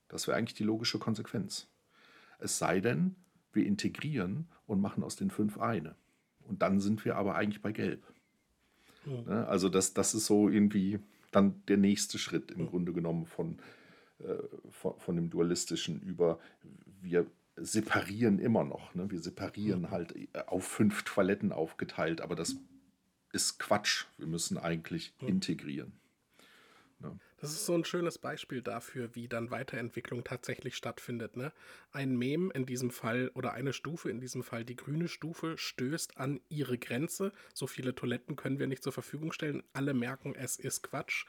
[0.08, 1.70] Das wäre eigentlich die logische Konsequenz.
[2.40, 3.16] Es sei denn,
[3.54, 5.96] wir integrieren und machen aus den fünf eine.
[6.40, 8.11] Und dann sind wir aber eigentlich bei Gelb.
[9.06, 9.30] Mhm.
[9.30, 11.00] Also das, das ist so irgendwie
[11.32, 12.68] dann der nächste Schritt im mhm.
[12.68, 13.60] Grunde genommen von,
[14.20, 14.36] äh,
[14.70, 16.40] von, von, dem Dualistischen über,
[17.02, 17.26] wir
[17.56, 18.94] separieren immer noch.
[18.96, 19.10] Ne?
[19.10, 19.92] Wir separieren mhm.
[19.92, 22.58] halt äh, auf fünf Toiletten aufgeteilt, aber das
[23.34, 24.06] ist Quatsch.
[24.18, 25.94] Wir müssen eigentlich integrieren.
[27.42, 31.38] Das ist so ein schönes Beispiel dafür, wie dann Weiterentwicklung tatsächlich stattfindet.
[31.38, 31.52] Ne?
[31.92, 36.18] Ein Mem in diesem Fall oder eine Stufe in diesem Fall, die grüne Stufe, stößt
[36.18, 37.32] an ihre Grenze.
[37.56, 39.64] So viele Toiletten können wir nicht zur Verfügung stellen.
[39.74, 41.26] Alle merken, es ist Quatsch.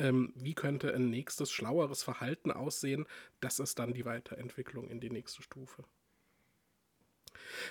[0.00, 3.06] Ähm, wie könnte ein nächstes, schlaueres Verhalten aussehen?
[3.38, 5.84] Das ist dann die Weiterentwicklung in die nächste Stufe.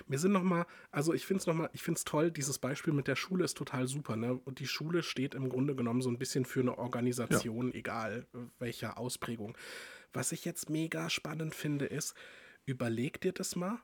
[0.07, 3.07] Mir sind nochmal, also ich finde es nochmal, ich finde es toll, dieses Beispiel mit
[3.07, 4.33] der Schule ist total super, ne?
[4.33, 7.75] Und die Schule steht im Grunde genommen so ein bisschen für eine Organisation, ja.
[7.75, 9.57] egal äh, welcher Ausprägung.
[10.13, 12.15] Was ich jetzt mega spannend finde, ist,
[12.65, 13.79] überleg dir das mal,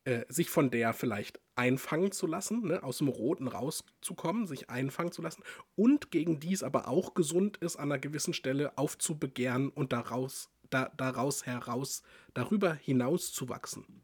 [0.06, 5.12] äh, sich von der vielleicht einfangen zu lassen, ne, aus dem Roten rauszukommen, sich einfangen
[5.12, 5.43] zu lassen
[5.76, 10.49] und gegen die es aber auch gesund ist, an einer gewissen Stelle aufzubegehren und daraus,
[10.70, 14.01] da, daraus heraus, darüber hinaus zu wachsen.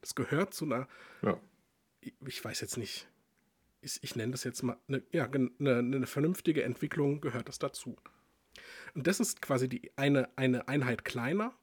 [0.00, 0.88] Das gehört zu einer,
[1.22, 1.38] ja.
[2.00, 3.06] ich, ich weiß jetzt nicht,
[3.82, 7.96] ich, ich nenne das jetzt mal, eine, ja, eine, eine vernünftige Entwicklung gehört das dazu.
[8.94, 11.54] Und das ist quasi die eine, eine Einheit kleiner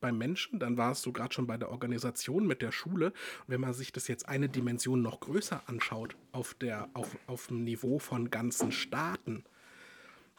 [0.00, 3.06] beim Menschen, dann warst du gerade schon bei der Organisation mit der Schule.
[3.06, 7.48] Und wenn man sich das jetzt eine Dimension noch größer anschaut, auf, der, auf, auf
[7.48, 9.44] dem Niveau von ganzen Staaten,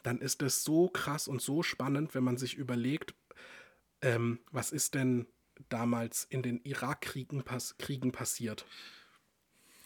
[0.02, 3.14] dann ist das so krass und so spannend, wenn man sich überlegt,
[4.02, 5.26] ähm, was ist denn
[5.68, 8.66] damals in den Irakkriegen pass Kriegen passiert?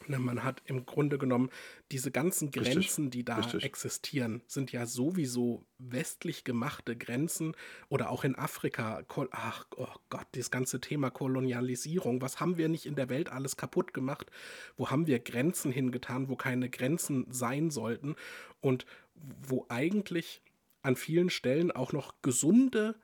[0.06, 1.50] Ne, man hat im Grunde genommen
[1.90, 3.10] diese ganzen Grenzen, Richtig.
[3.10, 3.64] die da Richtig.
[3.64, 7.56] existieren, sind ja sowieso westlich gemachte Grenzen
[7.88, 9.02] oder auch in Afrika.
[9.30, 12.20] Ach oh Gott, das ganze Thema Kolonialisierung.
[12.20, 14.30] Was haben wir nicht in der Welt alles kaputt gemacht?
[14.76, 18.16] Wo haben wir Grenzen hingetan, wo keine Grenzen sein sollten
[18.60, 20.42] und wo eigentlich
[20.82, 22.96] an vielen Stellen auch noch gesunde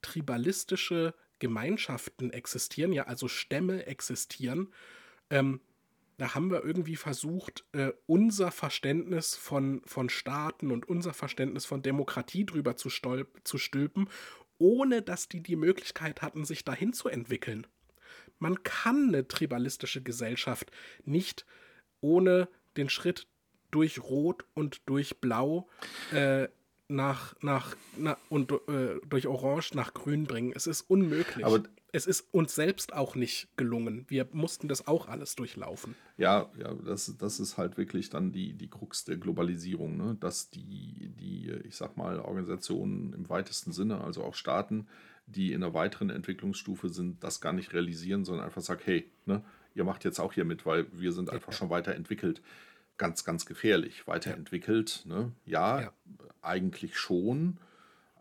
[0.00, 4.72] tribalistische Gemeinschaften existieren, ja, also Stämme existieren.
[5.28, 5.60] Ähm,
[6.18, 11.82] da haben wir irgendwie versucht, äh, unser Verständnis von, von Staaten und unser Verständnis von
[11.82, 14.08] Demokratie drüber zu, zu stülpen,
[14.58, 17.66] ohne dass die die Möglichkeit hatten, sich dahin zu entwickeln.
[18.38, 20.70] Man kann eine tribalistische Gesellschaft
[21.04, 21.44] nicht
[22.00, 23.26] ohne den Schritt
[23.70, 25.68] durch Rot und durch Blau
[26.12, 26.48] äh,
[26.88, 30.52] nach, nach, nach und äh, durch Orange nach Grün bringen.
[30.54, 31.44] Es ist unmöglich.
[31.44, 31.62] Aber
[31.96, 34.04] es ist uns selbst auch nicht gelungen.
[34.08, 35.94] Wir mussten das auch alles durchlaufen.
[36.18, 40.14] Ja, ja, das, das ist halt wirklich dann die, die Krux der Globalisierung, ne?
[40.20, 44.88] dass die, die, ich sag mal, Organisationen im weitesten Sinne, also auch Staaten,
[45.24, 49.42] die in einer weiteren Entwicklungsstufe sind, das gar nicht realisieren, sondern einfach sagen, hey, ne,
[49.74, 51.58] ihr macht jetzt auch hier mit, weil wir sind einfach ja.
[51.58, 52.42] schon weiterentwickelt.
[52.98, 54.06] Ganz, ganz gefährlich.
[54.06, 55.14] Weiterentwickelt, ja.
[55.14, 55.32] ne?
[55.46, 55.92] Ja, ja,
[56.42, 57.56] eigentlich schon,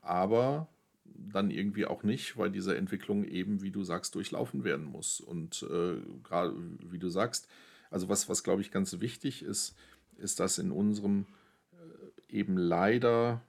[0.01, 0.69] aber
[1.05, 5.19] dann irgendwie auch nicht, weil diese Entwicklung eben, wie du sagst, durchlaufen werden muss.
[5.19, 7.49] Und äh, gerade wie du sagst,
[7.89, 9.75] also was, was glaube ich ganz wichtig ist,
[10.17, 11.25] ist, dass in unserem
[11.73, 13.41] äh, eben leider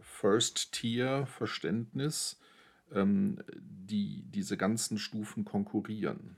[0.00, 2.38] First-Tier-Verständnis
[2.92, 6.36] ähm, die, diese ganzen Stufen konkurrieren.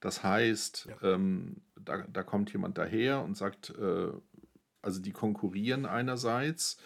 [0.00, 1.14] Das heißt, ja.
[1.14, 4.12] ähm, da, da kommt jemand daher und sagt, äh,
[4.82, 6.78] also die konkurrieren einerseits,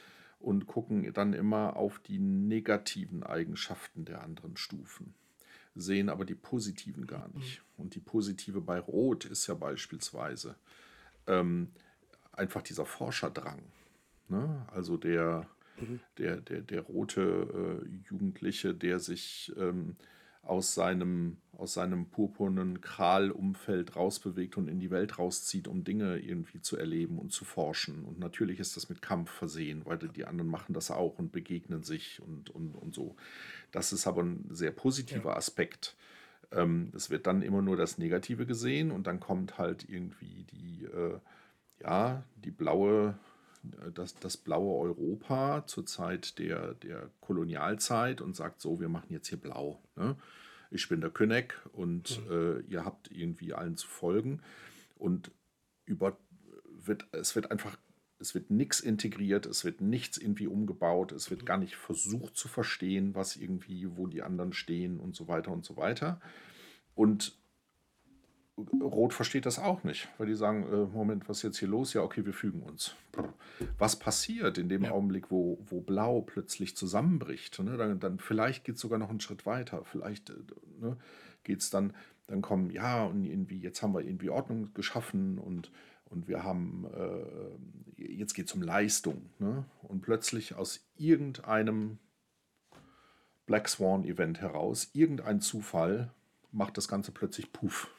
[0.43, 5.15] und gucken dann immer auf die negativen Eigenschaften der anderen Stufen,
[5.75, 7.61] sehen aber die positiven gar nicht.
[7.61, 7.83] Mhm.
[7.83, 10.57] Und die positive bei Rot ist ja beispielsweise
[11.27, 11.69] ähm,
[12.33, 13.63] einfach dieser Forscherdrang.
[14.29, 14.67] Ne?
[14.73, 15.47] Also der,
[15.81, 16.01] mhm.
[16.19, 19.97] der, der, der rote äh, Jugendliche, der sich ähm,
[20.43, 26.61] aus seinem, aus seinem purpurnen Kralumfeld rausbewegt und in die Welt rauszieht, um Dinge irgendwie
[26.61, 28.05] zu erleben und zu forschen.
[28.05, 31.85] Und natürlich ist das mit Kampf versehen, weil die anderen machen das auch und begegnen
[31.85, 33.17] sich und, und, und so.
[33.71, 35.37] Das ist aber ein sehr positiver ja.
[35.37, 35.97] Aspekt.
[36.51, 40.85] Ähm, es wird dann immer nur das Negative gesehen und dann kommt halt irgendwie die,
[40.85, 41.19] äh,
[41.83, 43.17] ja, die blaue
[43.95, 49.29] das, das blaue Europa zur Zeit der, der Kolonialzeit und sagt so, wir machen jetzt
[49.29, 49.81] hier blau.
[49.97, 50.17] Ne?
[50.71, 52.33] Ich bin der König und mhm.
[52.33, 54.41] äh, ihr habt irgendwie allen zu folgen.
[54.97, 55.31] Und
[55.85, 56.17] über,
[56.67, 57.77] wird, es wird einfach,
[58.19, 61.47] es wird nichts integriert, es wird nichts irgendwie umgebaut, es wird mhm.
[61.47, 65.65] gar nicht versucht zu verstehen, was irgendwie, wo die anderen stehen und so weiter und
[65.65, 66.21] so weiter.
[66.95, 67.37] Und
[68.59, 71.95] Rot versteht das auch nicht, weil die sagen, äh, Moment, was ist jetzt hier los?
[71.95, 72.95] Ja, okay, wir fügen uns.
[73.79, 74.91] Was passiert in dem ja.
[74.91, 77.59] Augenblick, wo, wo Blau plötzlich zusammenbricht?
[77.61, 77.77] Ne?
[77.77, 79.85] Dann, dann vielleicht geht es sogar noch einen Schritt weiter.
[79.85, 80.35] Vielleicht äh,
[80.81, 80.99] ne,
[81.45, 81.95] geht es dann,
[82.27, 85.73] dann kommen, ja, und irgendwie, jetzt haben wir irgendwie Ordnung geschaffen und,
[86.05, 89.31] und wir haben, äh, jetzt geht es um Leistung.
[89.39, 89.65] Ne?
[89.83, 91.99] Und plötzlich aus irgendeinem
[93.47, 96.13] Black Swan Event heraus, irgendein Zufall
[96.51, 97.91] macht das Ganze plötzlich puff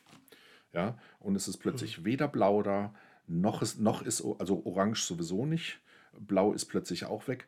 [0.74, 2.06] ja, und es ist plötzlich mhm.
[2.06, 2.94] weder blau da,
[3.28, 5.80] noch ist, noch ist, also orange sowieso nicht.
[6.20, 7.48] Blau ist plötzlich auch weg.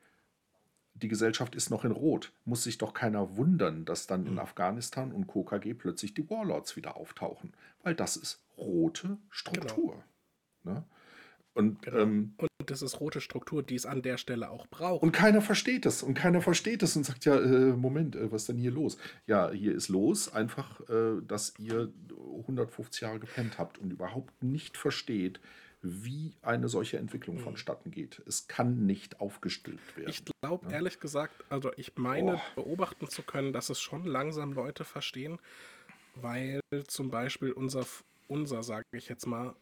[0.94, 2.32] die Gesellschaft ist noch in Rot.
[2.46, 4.40] Muss sich doch keiner wundern, dass dann in mhm.
[4.40, 7.54] Afghanistan und KKG plötzlich die Warlords wieder auftauchen.
[7.84, 10.04] Weil das ist rote Struktur.
[10.64, 10.76] Genau.
[10.78, 10.84] Ne?
[11.56, 11.98] Und, genau.
[11.98, 15.02] ähm, und das ist rote Struktur, die es an der Stelle auch braucht.
[15.02, 16.04] Und keiner versteht es.
[16.04, 18.98] Und keiner versteht es und sagt, ja, äh, Moment, äh, was ist denn hier los?
[19.26, 21.94] Ja, hier ist los einfach, äh, dass ihr
[22.42, 25.40] 150 Jahre gepennt habt und überhaupt nicht versteht,
[25.82, 27.42] wie eine solche Entwicklung mhm.
[27.42, 28.22] vonstatten geht.
[28.26, 30.10] Es kann nicht aufgestillt werden.
[30.10, 30.70] Ich glaube, ja?
[30.72, 30.76] Ne?
[30.76, 32.64] ehrlich gesagt, also ich meine oh.
[32.64, 35.40] beobachten zu können, dass es schon langsam Leute verstehen,
[36.16, 37.86] weil zum Beispiel unser,
[38.28, 39.56] unser sage ich jetzt mal,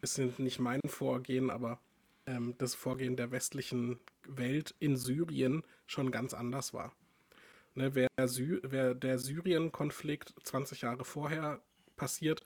[0.00, 1.80] es sind nicht mein Vorgehen, aber
[2.26, 6.94] ähm, das Vorgehen der westlichen Welt in Syrien schon ganz anders war.
[7.74, 11.60] Ne, wer, Sy wer der Syrien-Konflikt 20 Jahre vorher
[11.96, 12.42] passiert,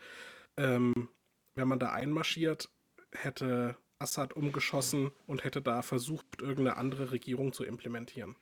[0.57, 1.09] ähm,
[1.55, 2.71] wenn man da einmarschiert,
[3.13, 8.37] hätte Assad umgeschossen und hätte da versucht, irgendeine andere Regierung zu implementieren.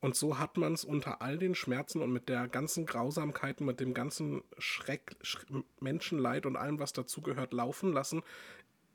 [0.00, 3.80] Und so hat man es unter all den Schmerzen und mit der ganzen Grausamkeit, mit
[3.80, 5.44] dem ganzen Schreck, Sch
[5.80, 8.22] Menschenleid und allem, was dazugehört, laufen lassen.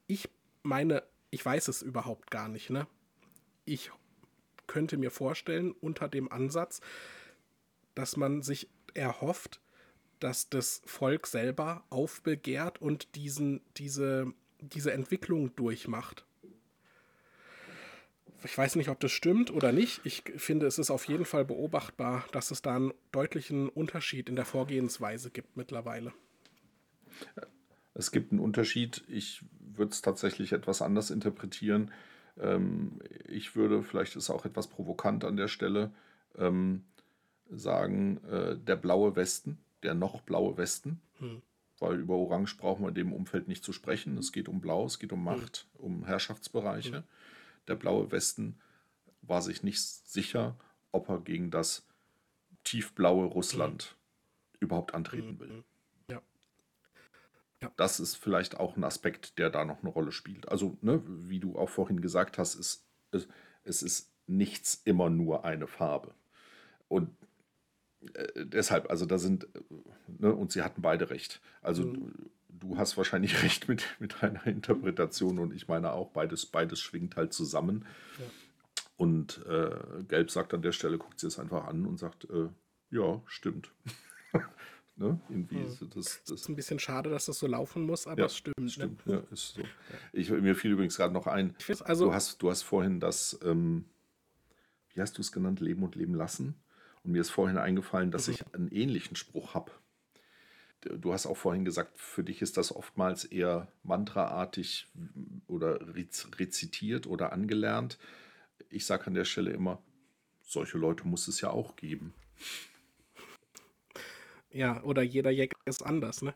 [0.08, 0.30] Ich
[0.62, 2.88] meine, ich weiß es überhaupt gar nicht, ne?
[3.66, 3.92] Ich
[4.66, 6.80] könnte mir vorstellen, unter dem Ansatz,
[7.96, 9.60] dass man sich erhofft,
[10.20, 16.26] dass das Volk selber aufbegehrt und diesen, diese, diese Entwicklung durchmacht
[18.44, 20.02] ich weiß nicht, ob das stimmt oder nicht.
[20.06, 24.36] Ich finde, es ist auf jeden Fall beobachtbar, dass es da einen deutlichen Unterschied in
[24.36, 26.14] der Vorgehensweise gibt mittlerweile.
[27.94, 29.04] Es gibt einen Unterschied.
[29.08, 31.92] Ich würde es tatsächlich etwas anders interpretieren.
[32.40, 35.92] Ähm, ich würde, vielleicht ist es auch etwas provokant an der Stelle,
[36.38, 36.84] ähm,
[37.50, 41.42] sagen, äh, der blaue Westen, der noch blaue Westen, hm.
[41.78, 44.18] weil über Orange brauchen wir in dem Umfeld nicht zu sprechen.
[44.18, 45.24] Es geht um Blau, es geht um.
[45.24, 45.86] Macht, hm.
[45.86, 46.98] um Herrschaftsbereiche.
[46.98, 47.04] Hm
[47.68, 48.60] der blaue Westen
[49.22, 50.58] war sich nicht sicher,
[50.92, 51.88] ob er gegen das
[52.64, 54.58] tiefblaue Russland mhm.
[54.60, 55.64] überhaupt antreten will.
[56.10, 56.22] Ja.
[57.62, 57.72] ja.
[57.78, 60.50] Das ist vielleicht auch ein Aspekt, der da noch eine Rolle spielt.
[60.50, 63.28] Also, ne, wie du auch vorhin gesagt hast, ist, es,
[63.64, 66.14] es ist nichts immer nur eine Farbe.
[66.88, 67.10] Und
[68.14, 69.62] äh, deshalb, also da sind, äh,
[70.20, 71.42] ne, und sie hatten beide recht.
[71.62, 72.14] Also mhm
[72.64, 77.16] du hast wahrscheinlich recht mit, mit deiner Interpretation und ich meine auch, beides, beides schwingt
[77.16, 77.86] halt zusammen.
[78.20, 78.26] Ja.
[78.96, 82.50] Und äh, Gelb sagt an der Stelle, guckt sie es einfach an und sagt, äh,
[82.92, 83.72] ja, stimmt.
[84.96, 85.20] ne?
[85.30, 88.26] Irgendwie das, das, das ist ein bisschen schade, dass das so laufen muss, aber ja,
[88.28, 88.60] es stimmt.
[88.60, 88.70] Ne?
[88.70, 89.06] stimmt.
[89.08, 89.14] Ne?
[89.16, 89.64] Ja, ist so.
[90.14, 93.86] Ich, mir fiel übrigens gerade noch ein, also, du, hast, du hast vorhin das, ähm,
[94.94, 96.56] wie hast du es genannt, Leben und Leben lassen?
[97.04, 98.34] Und mir ist vorhin eingefallen, dass mhm.
[98.34, 99.72] ich einen ähnlichen Spruch habe
[100.86, 104.88] du hast auch vorhin gesagt, für dich ist das oftmals eher mantraartig
[105.48, 107.98] oder rezitiert oder angelernt.
[108.70, 109.82] Ich sage an der Stelle immer,
[110.42, 112.14] solche Leute muss es ja auch geben.
[114.52, 116.34] Ja, oder jeder Jack ist anders, ne?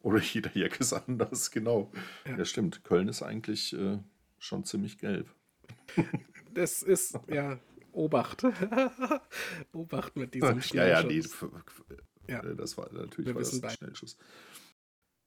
[0.00, 1.90] Oder jeder Jack ist anders, genau.
[2.24, 2.84] Ja, ja stimmt.
[2.84, 3.98] Köln ist eigentlich äh,
[4.38, 5.28] schon ziemlich gelb.
[6.54, 7.58] Das ist, ja,
[7.92, 8.44] Obacht.
[9.72, 10.72] Obacht mit diesem Schnellschuss.
[10.74, 11.22] Ja, ja, nee,
[12.28, 12.42] ja.
[12.42, 14.16] Äh, das war natürlich Wir war das ein Schnellschuss.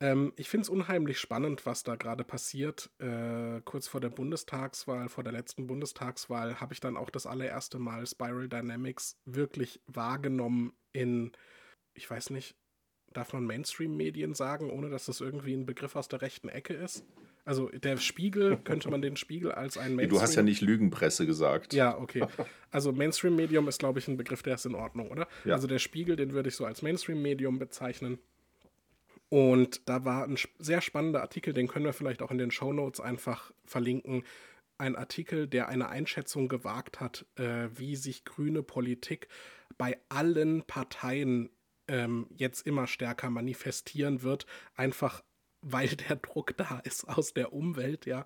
[0.02, 2.90] Ähm, ich finde es unheimlich spannend, was da gerade passiert.
[3.00, 7.78] Äh, kurz vor der Bundestagswahl, vor der letzten Bundestagswahl, habe ich dann auch das allererste
[7.78, 11.32] Mal Spiral Dynamics wirklich wahrgenommen in,
[11.94, 12.56] ich weiß nicht,
[13.14, 17.06] darf man Mainstream-Medien sagen, ohne dass das irgendwie ein Begriff aus der rechten Ecke ist?
[17.44, 20.10] Also der Spiegel, könnte man den Spiegel als ein Mainstream...
[20.18, 21.74] Du hast ja nicht Lügenpresse gesagt.
[21.74, 22.26] Ja, okay.
[22.70, 25.28] Also Mainstream-Medium ist, glaube ich, ein Begriff, der ist in Ordnung, oder?
[25.44, 25.56] Ja.
[25.56, 28.20] Also der Spiegel, den würde ich so als Mainstream-Medium bezeichnen.
[29.30, 32.74] Und da war ein sehr spannender Artikel, den können wir vielleicht auch in den Show
[32.74, 34.24] Notes einfach verlinken.
[34.78, 39.30] Ein Artikel, der eine Einschätzung gewagt hat, äh, wie sich grüne Politik
[39.78, 41.50] bei allen Parteien
[41.88, 45.24] ähm, jetzt immer stärker manifestieren wird, einfach
[45.62, 48.26] weil der Druck da ist aus der Umwelt, ja.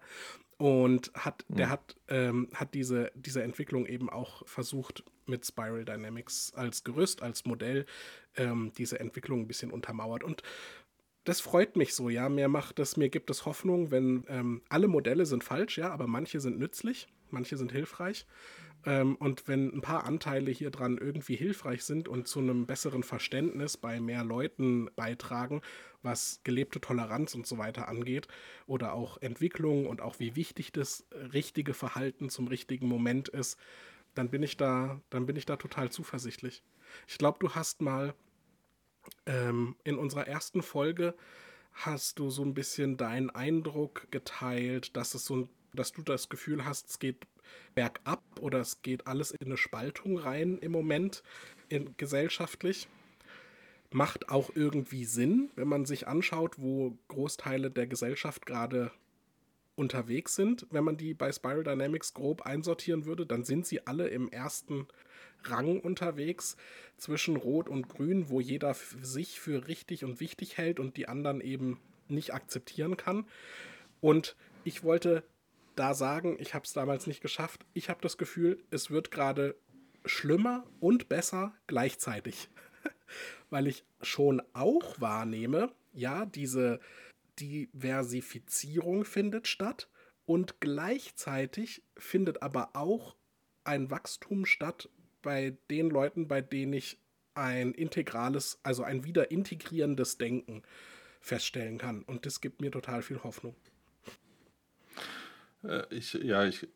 [0.57, 1.55] Und hat, mhm.
[1.57, 7.21] der hat, ähm, hat diese, diese Entwicklung eben auch versucht, mit Spiral Dynamics als Gerüst,
[7.21, 7.86] als Modell,
[8.36, 10.23] ähm, diese Entwicklung ein bisschen untermauert.
[10.23, 10.43] Und
[11.23, 12.29] das freut mich so, ja.
[12.29, 16.07] Mir macht das, mir gibt es Hoffnung, wenn ähm, alle Modelle sind falsch, ja, aber
[16.07, 18.25] manche sind nützlich, manche sind hilfreich.
[18.86, 23.03] Ähm, und wenn ein paar Anteile hier dran irgendwie hilfreich sind und zu einem besseren
[23.03, 25.61] Verständnis bei mehr Leuten beitragen,
[26.03, 28.27] was gelebte Toleranz und so weiter angeht,
[28.67, 33.59] oder auch Entwicklung und auch wie wichtig das richtige Verhalten zum richtigen Moment ist,
[34.13, 36.63] dann bin ich da, dann bin ich da total zuversichtlich.
[37.07, 38.13] Ich glaube, du hast mal
[39.25, 41.15] ähm, in unserer ersten Folge
[41.73, 46.65] hast du so ein bisschen deinen Eindruck geteilt, dass es so dass du das Gefühl
[46.65, 47.27] hast, es geht
[47.73, 51.23] bergab oder es geht alles in eine Spaltung rein im Moment
[51.69, 52.87] in, gesellschaftlich.
[53.91, 58.91] Macht auch irgendwie Sinn, wenn man sich anschaut, wo Großteile der Gesellschaft gerade
[59.75, 60.67] unterwegs sind.
[60.71, 64.87] Wenn man die bei Spiral Dynamics grob einsortieren würde, dann sind sie alle im ersten
[65.43, 66.57] Rang unterwegs
[66.97, 71.41] zwischen Rot und Grün, wo jeder sich für richtig und wichtig hält und die anderen
[71.41, 73.25] eben nicht akzeptieren kann.
[74.01, 75.23] Und ich wollte
[75.76, 77.65] da sagen, ich habe es damals nicht geschafft.
[77.73, 79.55] Ich habe das Gefühl, es wird gerade
[80.05, 82.49] schlimmer und besser gleichzeitig.
[83.49, 86.80] Weil ich schon auch wahrnehme, ja, diese
[87.39, 89.89] Diversifizierung findet statt
[90.26, 93.15] und gleichzeitig findet aber auch
[93.63, 94.89] ein Wachstum statt
[95.21, 96.99] bei den Leuten, bei denen ich
[97.34, 100.63] ein integrales, also ein wieder integrierendes Denken
[101.19, 102.03] feststellen kann.
[102.03, 103.55] Und das gibt mir total viel Hoffnung.
[105.68, 106.68] Äh, ich, ja, ich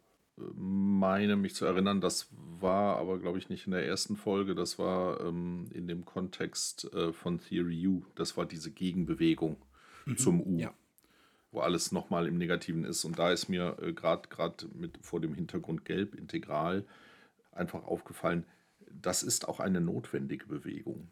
[0.56, 4.80] meine mich zu erinnern, das war aber, glaube ich, nicht in der ersten Folge, das
[4.80, 8.04] war ähm, in dem Kontext äh, von Theory U.
[8.16, 9.58] Das war diese Gegenbewegung
[10.06, 10.18] mhm.
[10.18, 10.58] zum U.
[10.58, 10.74] Ja.
[11.52, 13.06] Wo alles nochmal im Negativen ist.
[13.06, 14.30] Und da ist mir äh, gerade
[14.74, 16.86] mit vor dem Hintergrund Gelb integral
[17.52, 18.46] einfach aufgefallen,
[18.92, 21.10] das ist auch eine notwendige Bewegung.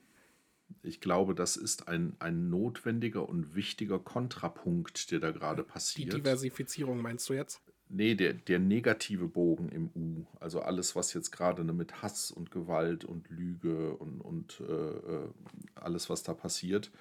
[0.84, 6.14] Ich glaube, das ist ein, ein notwendiger und wichtiger Kontrapunkt, der da gerade passiert.
[6.14, 7.62] Die Diversifizierung meinst du jetzt?
[7.90, 10.26] Nee, der, der negative Bogen im U.
[10.40, 14.74] Also alles, was jetzt gerade ne, mit Hass und Gewalt und Lüge und, und äh,
[14.74, 15.30] äh
[15.76, 16.92] alles, was da passiert,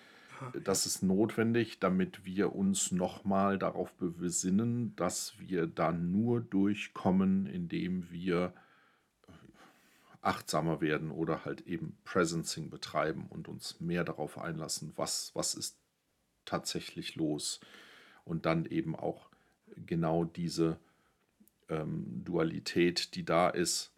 [0.65, 8.11] das ist notwendig, damit wir uns nochmal darauf besinnen, dass wir da nur durchkommen, indem
[8.11, 8.53] wir
[10.21, 15.79] achtsamer werden oder halt eben Presencing betreiben und uns mehr darauf einlassen, was, was ist
[16.45, 17.61] tatsächlich los.
[18.25, 19.31] Und dann eben auch
[19.85, 20.79] genau diese
[21.69, 23.93] ähm, Dualität, die da ist,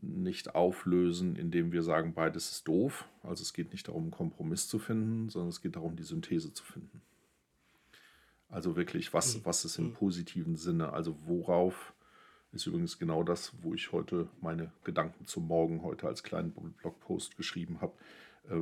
[0.00, 3.08] nicht auflösen, indem wir sagen, beides ist doof.
[3.22, 6.52] Also es geht nicht darum, einen Kompromiss zu finden, sondern es geht darum, die Synthese
[6.52, 7.02] zu finden.
[8.48, 9.40] Also wirklich, was, mhm.
[9.44, 9.94] was ist im mhm.
[9.94, 10.92] positiven Sinne?
[10.92, 11.94] Also worauf
[12.52, 17.36] ist übrigens genau das, wo ich heute meine Gedanken zum Morgen heute als kleinen Blogpost
[17.36, 17.94] geschrieben habe.
[18.50, 18.60] Äh,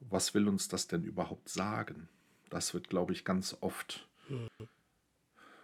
[0.00, 2.08] was will uns das denn überhaupt sagen?
[2.48, 4.08] Das wird, glaube ich, ganz oft.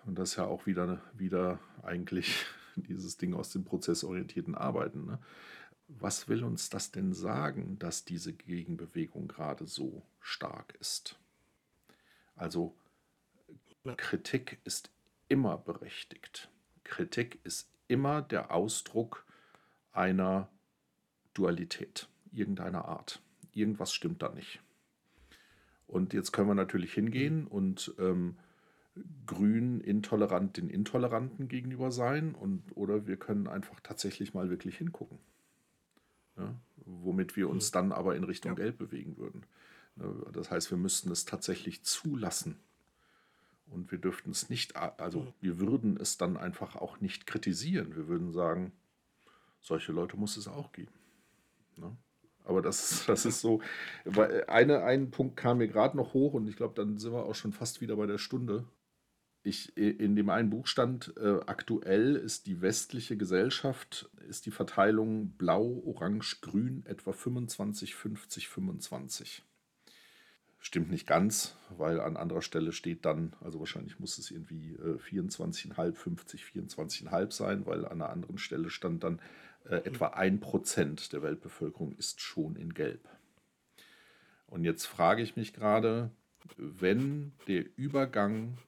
[0.04, 2.46] Und das ist ja auch wieder, wieder eigentlich
[2.76, 5.06] dieses Ding aus dem prozessorientierten Arbeiten.
[5.06, 5.18] Ne?
[5.88, 11.18] Was will uns das denn sagen, dass diese Gegenbewegung gerade so stark ist?
[12.34, 12.74] Also
[13.96, 14.90] Kritik ist
[15.28, 16.50] immer berechtigt.
[16.84, 19.24] Kritik ist immer der Ausdruck
[19.92, 20.48] einer
[21.34, 23.20] Dualität irgendeiner Art.
[23.52, 24.60] Irgendwas stimmt da nicht.
[25.86, 28.38] Und jetzt können wir natürlich hingehen und ähm,
[29.26, 35.18] grün intolerant den Intoleranten gegenüber sein und oder wir können einfach tatsächlich mal wirklich hingucken.
[36.36, 38.56] Ja, womit wir uns dann aber in Richtung ja.
[38.56, 39.44] Gelb bewegen würden.
[40.32, 42.56] Das heißt, wir müssten es tatsächlich zulassen,
[43.72, 45.32] und wir dürften es nicht, also mhm.
[45.40, 47.96] wir würden es dann einfach auch nicht kritisieren.
[47.96, 48.72] Wir würden sagen,
[49.60, 50.92] solche Leute muss es auch geben.
[51.76, 51.96] Ne?
[52.44, 53.62] Aber das, das ist so,
[54.04, 57.24] weil eine, ein Punkt kam mir gerade noch hoch und ich glaube, dann sind wir
[57.24, 58.64] auch schon fast wieder bei der Stunde.
[59.44, 65.30] Ich, in dem einen Buch stand, äh, aktuell ist die westliche Gesellschaft, ist die Verteilung
[65.30, 69.42] blau, orange, grün etwa 25, 50, 25.
[70.60, 74.98] Stimmt nicht ganz, weil an anderer Stelle steht dann, also wahrscheinlich muss es irgendwie äh,
[74.98, 79.20] 24,5, 50, 24,5 sein, weil an einer anderen Stelle stand dann
[79.64, 83.08] äh, etwa ein Prozent der Weltbevölkerung ist schon in Gelb.
[84.46, 86.12] Und jetzt frage ich mich gerade,
[86.56, 88.58] wenn der Übergang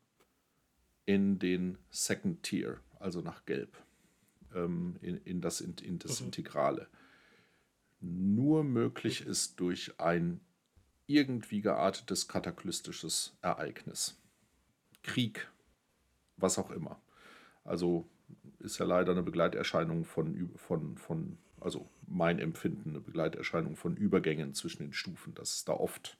[1.06, 3.76] in den Second Tier, also nach Gelb,
[4.54, 6.26] ähm, in, in, das, in, in das mhm.
[6.26, 6.88] Integrale,
[8.00, 10.40] nur möglich ist durch ein
[11.06, 14.18] irgendwie geartetes kataklystisches Ereignis.
[15.02, 15.48] Krieg,
[16.36, 17.00] was auch immer.
[17.62, 18.08] Also
[18.58, 24.54] ist ja leider eine Begleiterscheinung von, von, von, also mein Empfinden, eine Begleiterscheinung von Übergängen
[24.54, 26.16] zwischen den Stufen, dass es da oft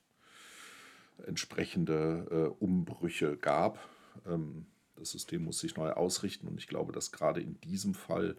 [1.26, 3.78] entsprechende äh, Umbrüche gab.
[4.26, 4.66] Ähm,
[4.97, 8.37] das System muss sich neu ausrichten und ich glaube, dass gerade in diesem Fall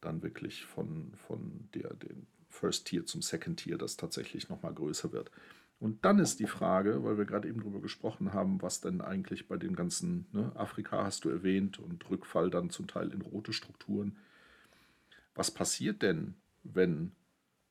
[0.00, 5.12] dann wirklich von, von der, den First Tier zum Second Tier das tatsächlich nochmal größer
[5.12, 5.30] wird.
[5.78, 9.46] Und dann ist die Frage, weil wir gerade eben darüber gesprochen haben, was denn eigentlich
[9.46, 13.52] bei dem ganzen, ne, Afrika hast du erwähnt und Rückfall dann zum Teil in rote
[13.52, 14.16] Strukturen.
[15.34, 17.12] Was passiert denn, wenn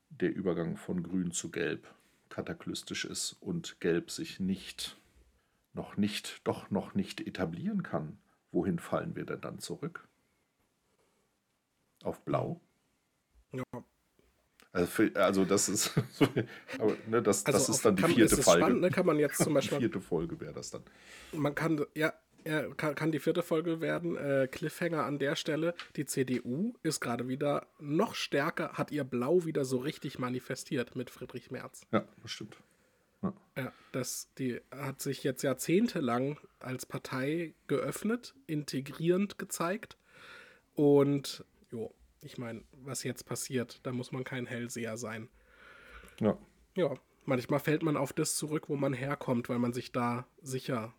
[0.10, 1.88] der Übergang von grün zu gelb
[2.30, 4.98] kataklystisch ist und gelb sich nicht,
[5.74, 8.20] noch nicht, doch noch nicht etablieren kann?
[8.56, 10.08] Wohin fallen wir denn dann zurück?
[12.04, 12.62] Auf blau?
[13.52, 13.64] Ja.
[14.72, 15.92] Also, für, also das ist,
[16.80, 18.62] aber, ne, das, Also das ist dann die kann, vierte Folge.
[18.62, 18.90] spannend, ne?
[18.92, 20.84] kann man jetzt zum Die Beispiel, vierte Folge wäre das dann.
[21.34, 22.14] man kann, ja,
[22.46, 24.16] ja kann, kann die vierte Folge werden.
[24.16, 25.76] Äh, Cliffhanger an der Stelle.
[25.98, 31.10] Die CDU ist gerade wieder noch stärker, hat ihr Blau wieder so richtig manifestiert mit
[31.10, 31.82] Friedrich Merz.
[31.92, 32.56] Ja, das stimmt.
[33.56, 39.98] Ja, das, die hat sich jetzt jahrzehntelang als Partei geöffnet, integrierend gezeigt.
[40.74, 45.30] Und jo, ich meine, was jetzt passiert, da muss man kein Hellseher sein.
[46.20, 46.38] Ja.
[46.76, 46.94] Ja,
[47.26, 50.94] manchmal fällt man auf das zurück, wo man herkommt, weil man sich da sicher,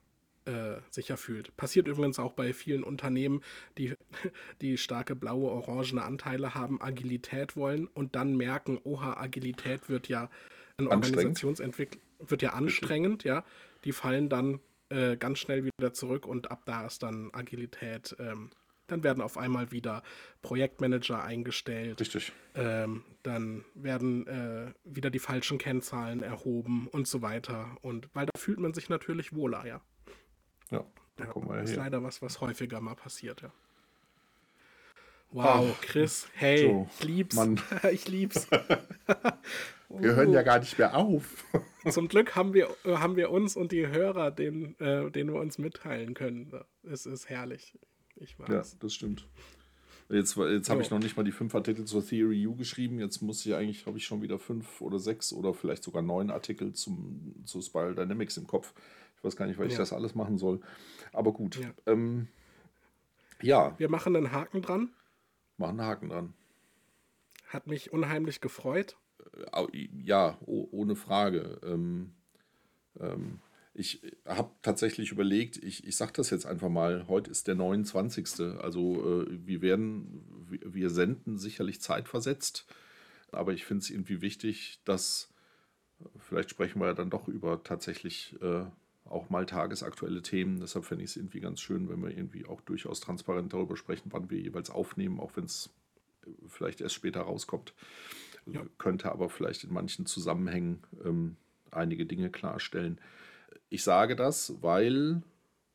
[0.46, 1.54] äh, sicher fühlt.
[1.56, 3.42] Passiert übrigens auch bei vielen Unternehmen,
[3.76, 3.94] die,
[4.62, 10.30] die starke blaue, orangene Anteile haben, Agilität wollen und dann merken, oha, Agilität wird ja
[10.78, 11.16] ein Anstrengend.
[11.16, 13.44] Organisationsentwicklung, wird ja anstrengend, ja.
[13.84, 18.16] Die fallen dann äh, ganz schnell wieder zurück und ab da ist dann Agilität.
[18.18, 18.50] Ähm,
[18.86, 20.02] dann werden auf einmal wieder
[20.42, 22.00] Projektmanager eingestellt.
[22.00, 22.32] Richtig.
[22.54, 27.76] Ähm, dann werden äh, wieder die falschen Kennzahlen erhoben und so weiter.
[27.82, 29.80] Und weil da fühlt man sich natürlich wohler, ja.
[30.70, 30.84] Ja,
[31.16, 33.52] da ja kommen wir das ist leider was, was häufiger mal passiert, ja.
[35.32, 37.36] Wow, Chris, hey, Joe, ich lieb's.
[37.36, 37.60] Mann.
[37.92, 38.48] ich lieb's.
[39.88, 41.44] Wir hören ja gar nicht mehr auf.
[41.90, 45.40] Zum Glück haben wir, äh, haben wir uns und die Hörer, den, äh, den wir
[45.40, 46.52] uns mitteilen können.
[46.82, 47.78] Es ist herrlich.
[48.16, 48.76] Ich Ja, mag's.
[48.80, 49.28] das stimmt.
[50.08, 52.98] Jetzt, jetzt habe ich noch nicht mal die fünf Artikel zur Theory U geschrieben.
[52.98, 56.30] Jetzt muss ich eigentlich, habe ich schon wieder fünf oder sechs oder vielleicht sogar neun
[56.30, 58.72] Artikel zum, zu Spiral Dynamics im Kopf.
[59.18, 59.78] Ich weiß gar nicht, weil ich Ja.
[59.78, 60.60] das alles machen soll.
[61.12, 61.56] Aber gut.
[61.60, 61.70] Ja.
[61.86, 62.26] Ähm,
[63.40, 64.90] ja, Wir machen einen Haken dran.
[65.58, 66.34] Machen einen Haken dran.
[67.48, 68.96] Hat mich unheimlich gefreut.
[69.72, 71.60] Ja, oh, ohne Frage.
[71.64, 72.12] Ähm,
[73.00, 73.40] ähm,
[73.74, 78.56] ich habe tatsächlich überlegt, ich, ich sage das jetzt einfach mal, heute ist der 29.
[78.58, 82.66] Also äh, wir werden, wir, wir senden sicherlich zeitversetzt,
[83.32, 85.30] aber ich finde es irgendwie wichtig, dass,
[86.18, 88.64] vielleicht sprechen wir ja dann doch über tatsächlich äh,
[89.08, 90.60] auch mal tagesaktuelle Themen.
[90.60, 94.10] Deshalb fände ich es irgendwie ganz schön, wenn wir irgendwie auch durchaus transparent darüber sprechen,
[94.12, 95.70] wann wir jeweils aufnehmen, auch wenn es
[96.48, 97.72] vielleicht erst später rauskommt.
[98.46, 98.62] Ja.
[98.78, 101.36] Könnte aber vielleicht in manchen Zusammenhängen ähm,
[101.70, 103.00] einige Dinge klarstellen.
[103.68, 105.22] Ich sage das, weil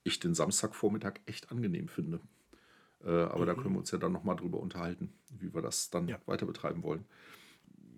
[0.04, 2.20] ich den Samstagvormittag echt angenehm finde.
[3.04, 6.08] Äh, aber da können wir uns ja dann nochmal drüber unterhalten, wie wir das dann
[6.08, 6.20] Ja.
[6.26, 7.06] weiter betreiben wollen.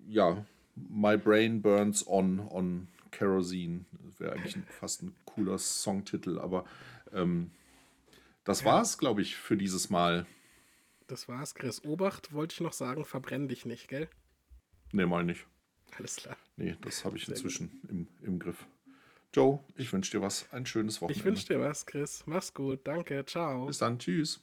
[0.07, 3.85] Ja, My Brain Burns On on Kerosene.
[4.05, 6.65] Das wäre eigentlich fast ein cooler Songtitel, aber
[7.13, 7.51] ähm,
[8.43, 10.25] das war's, glaube ich, für dieses Mal.
[11.07, 11.83] Das war's, Chris.
[11.85, 14.09] Obacht, wollte ich noch sagen, verbrenn dich nicht, gell?
[14.91, 15.45] Nee, mal nicht.
[15.97, 16.37] Alles klar.
[16.57, 18.65] Nee, das habe ich Sehr inzwischen im, im Griff.
[19.33, 20.51] Joe, ich wünsche dir was.
[20.51, 21.19] Ein schönes Wochenende.
[21.19, 22.23] Ich wünsche dir was, Chris.
[22.25, 22.81] Mach's gut.
[22.83, 23.25] Danke.
[23.25, 23.65] Ciao.
[23.65, 23.97] Bis dann.
[23.99, 24.41] Tschüss.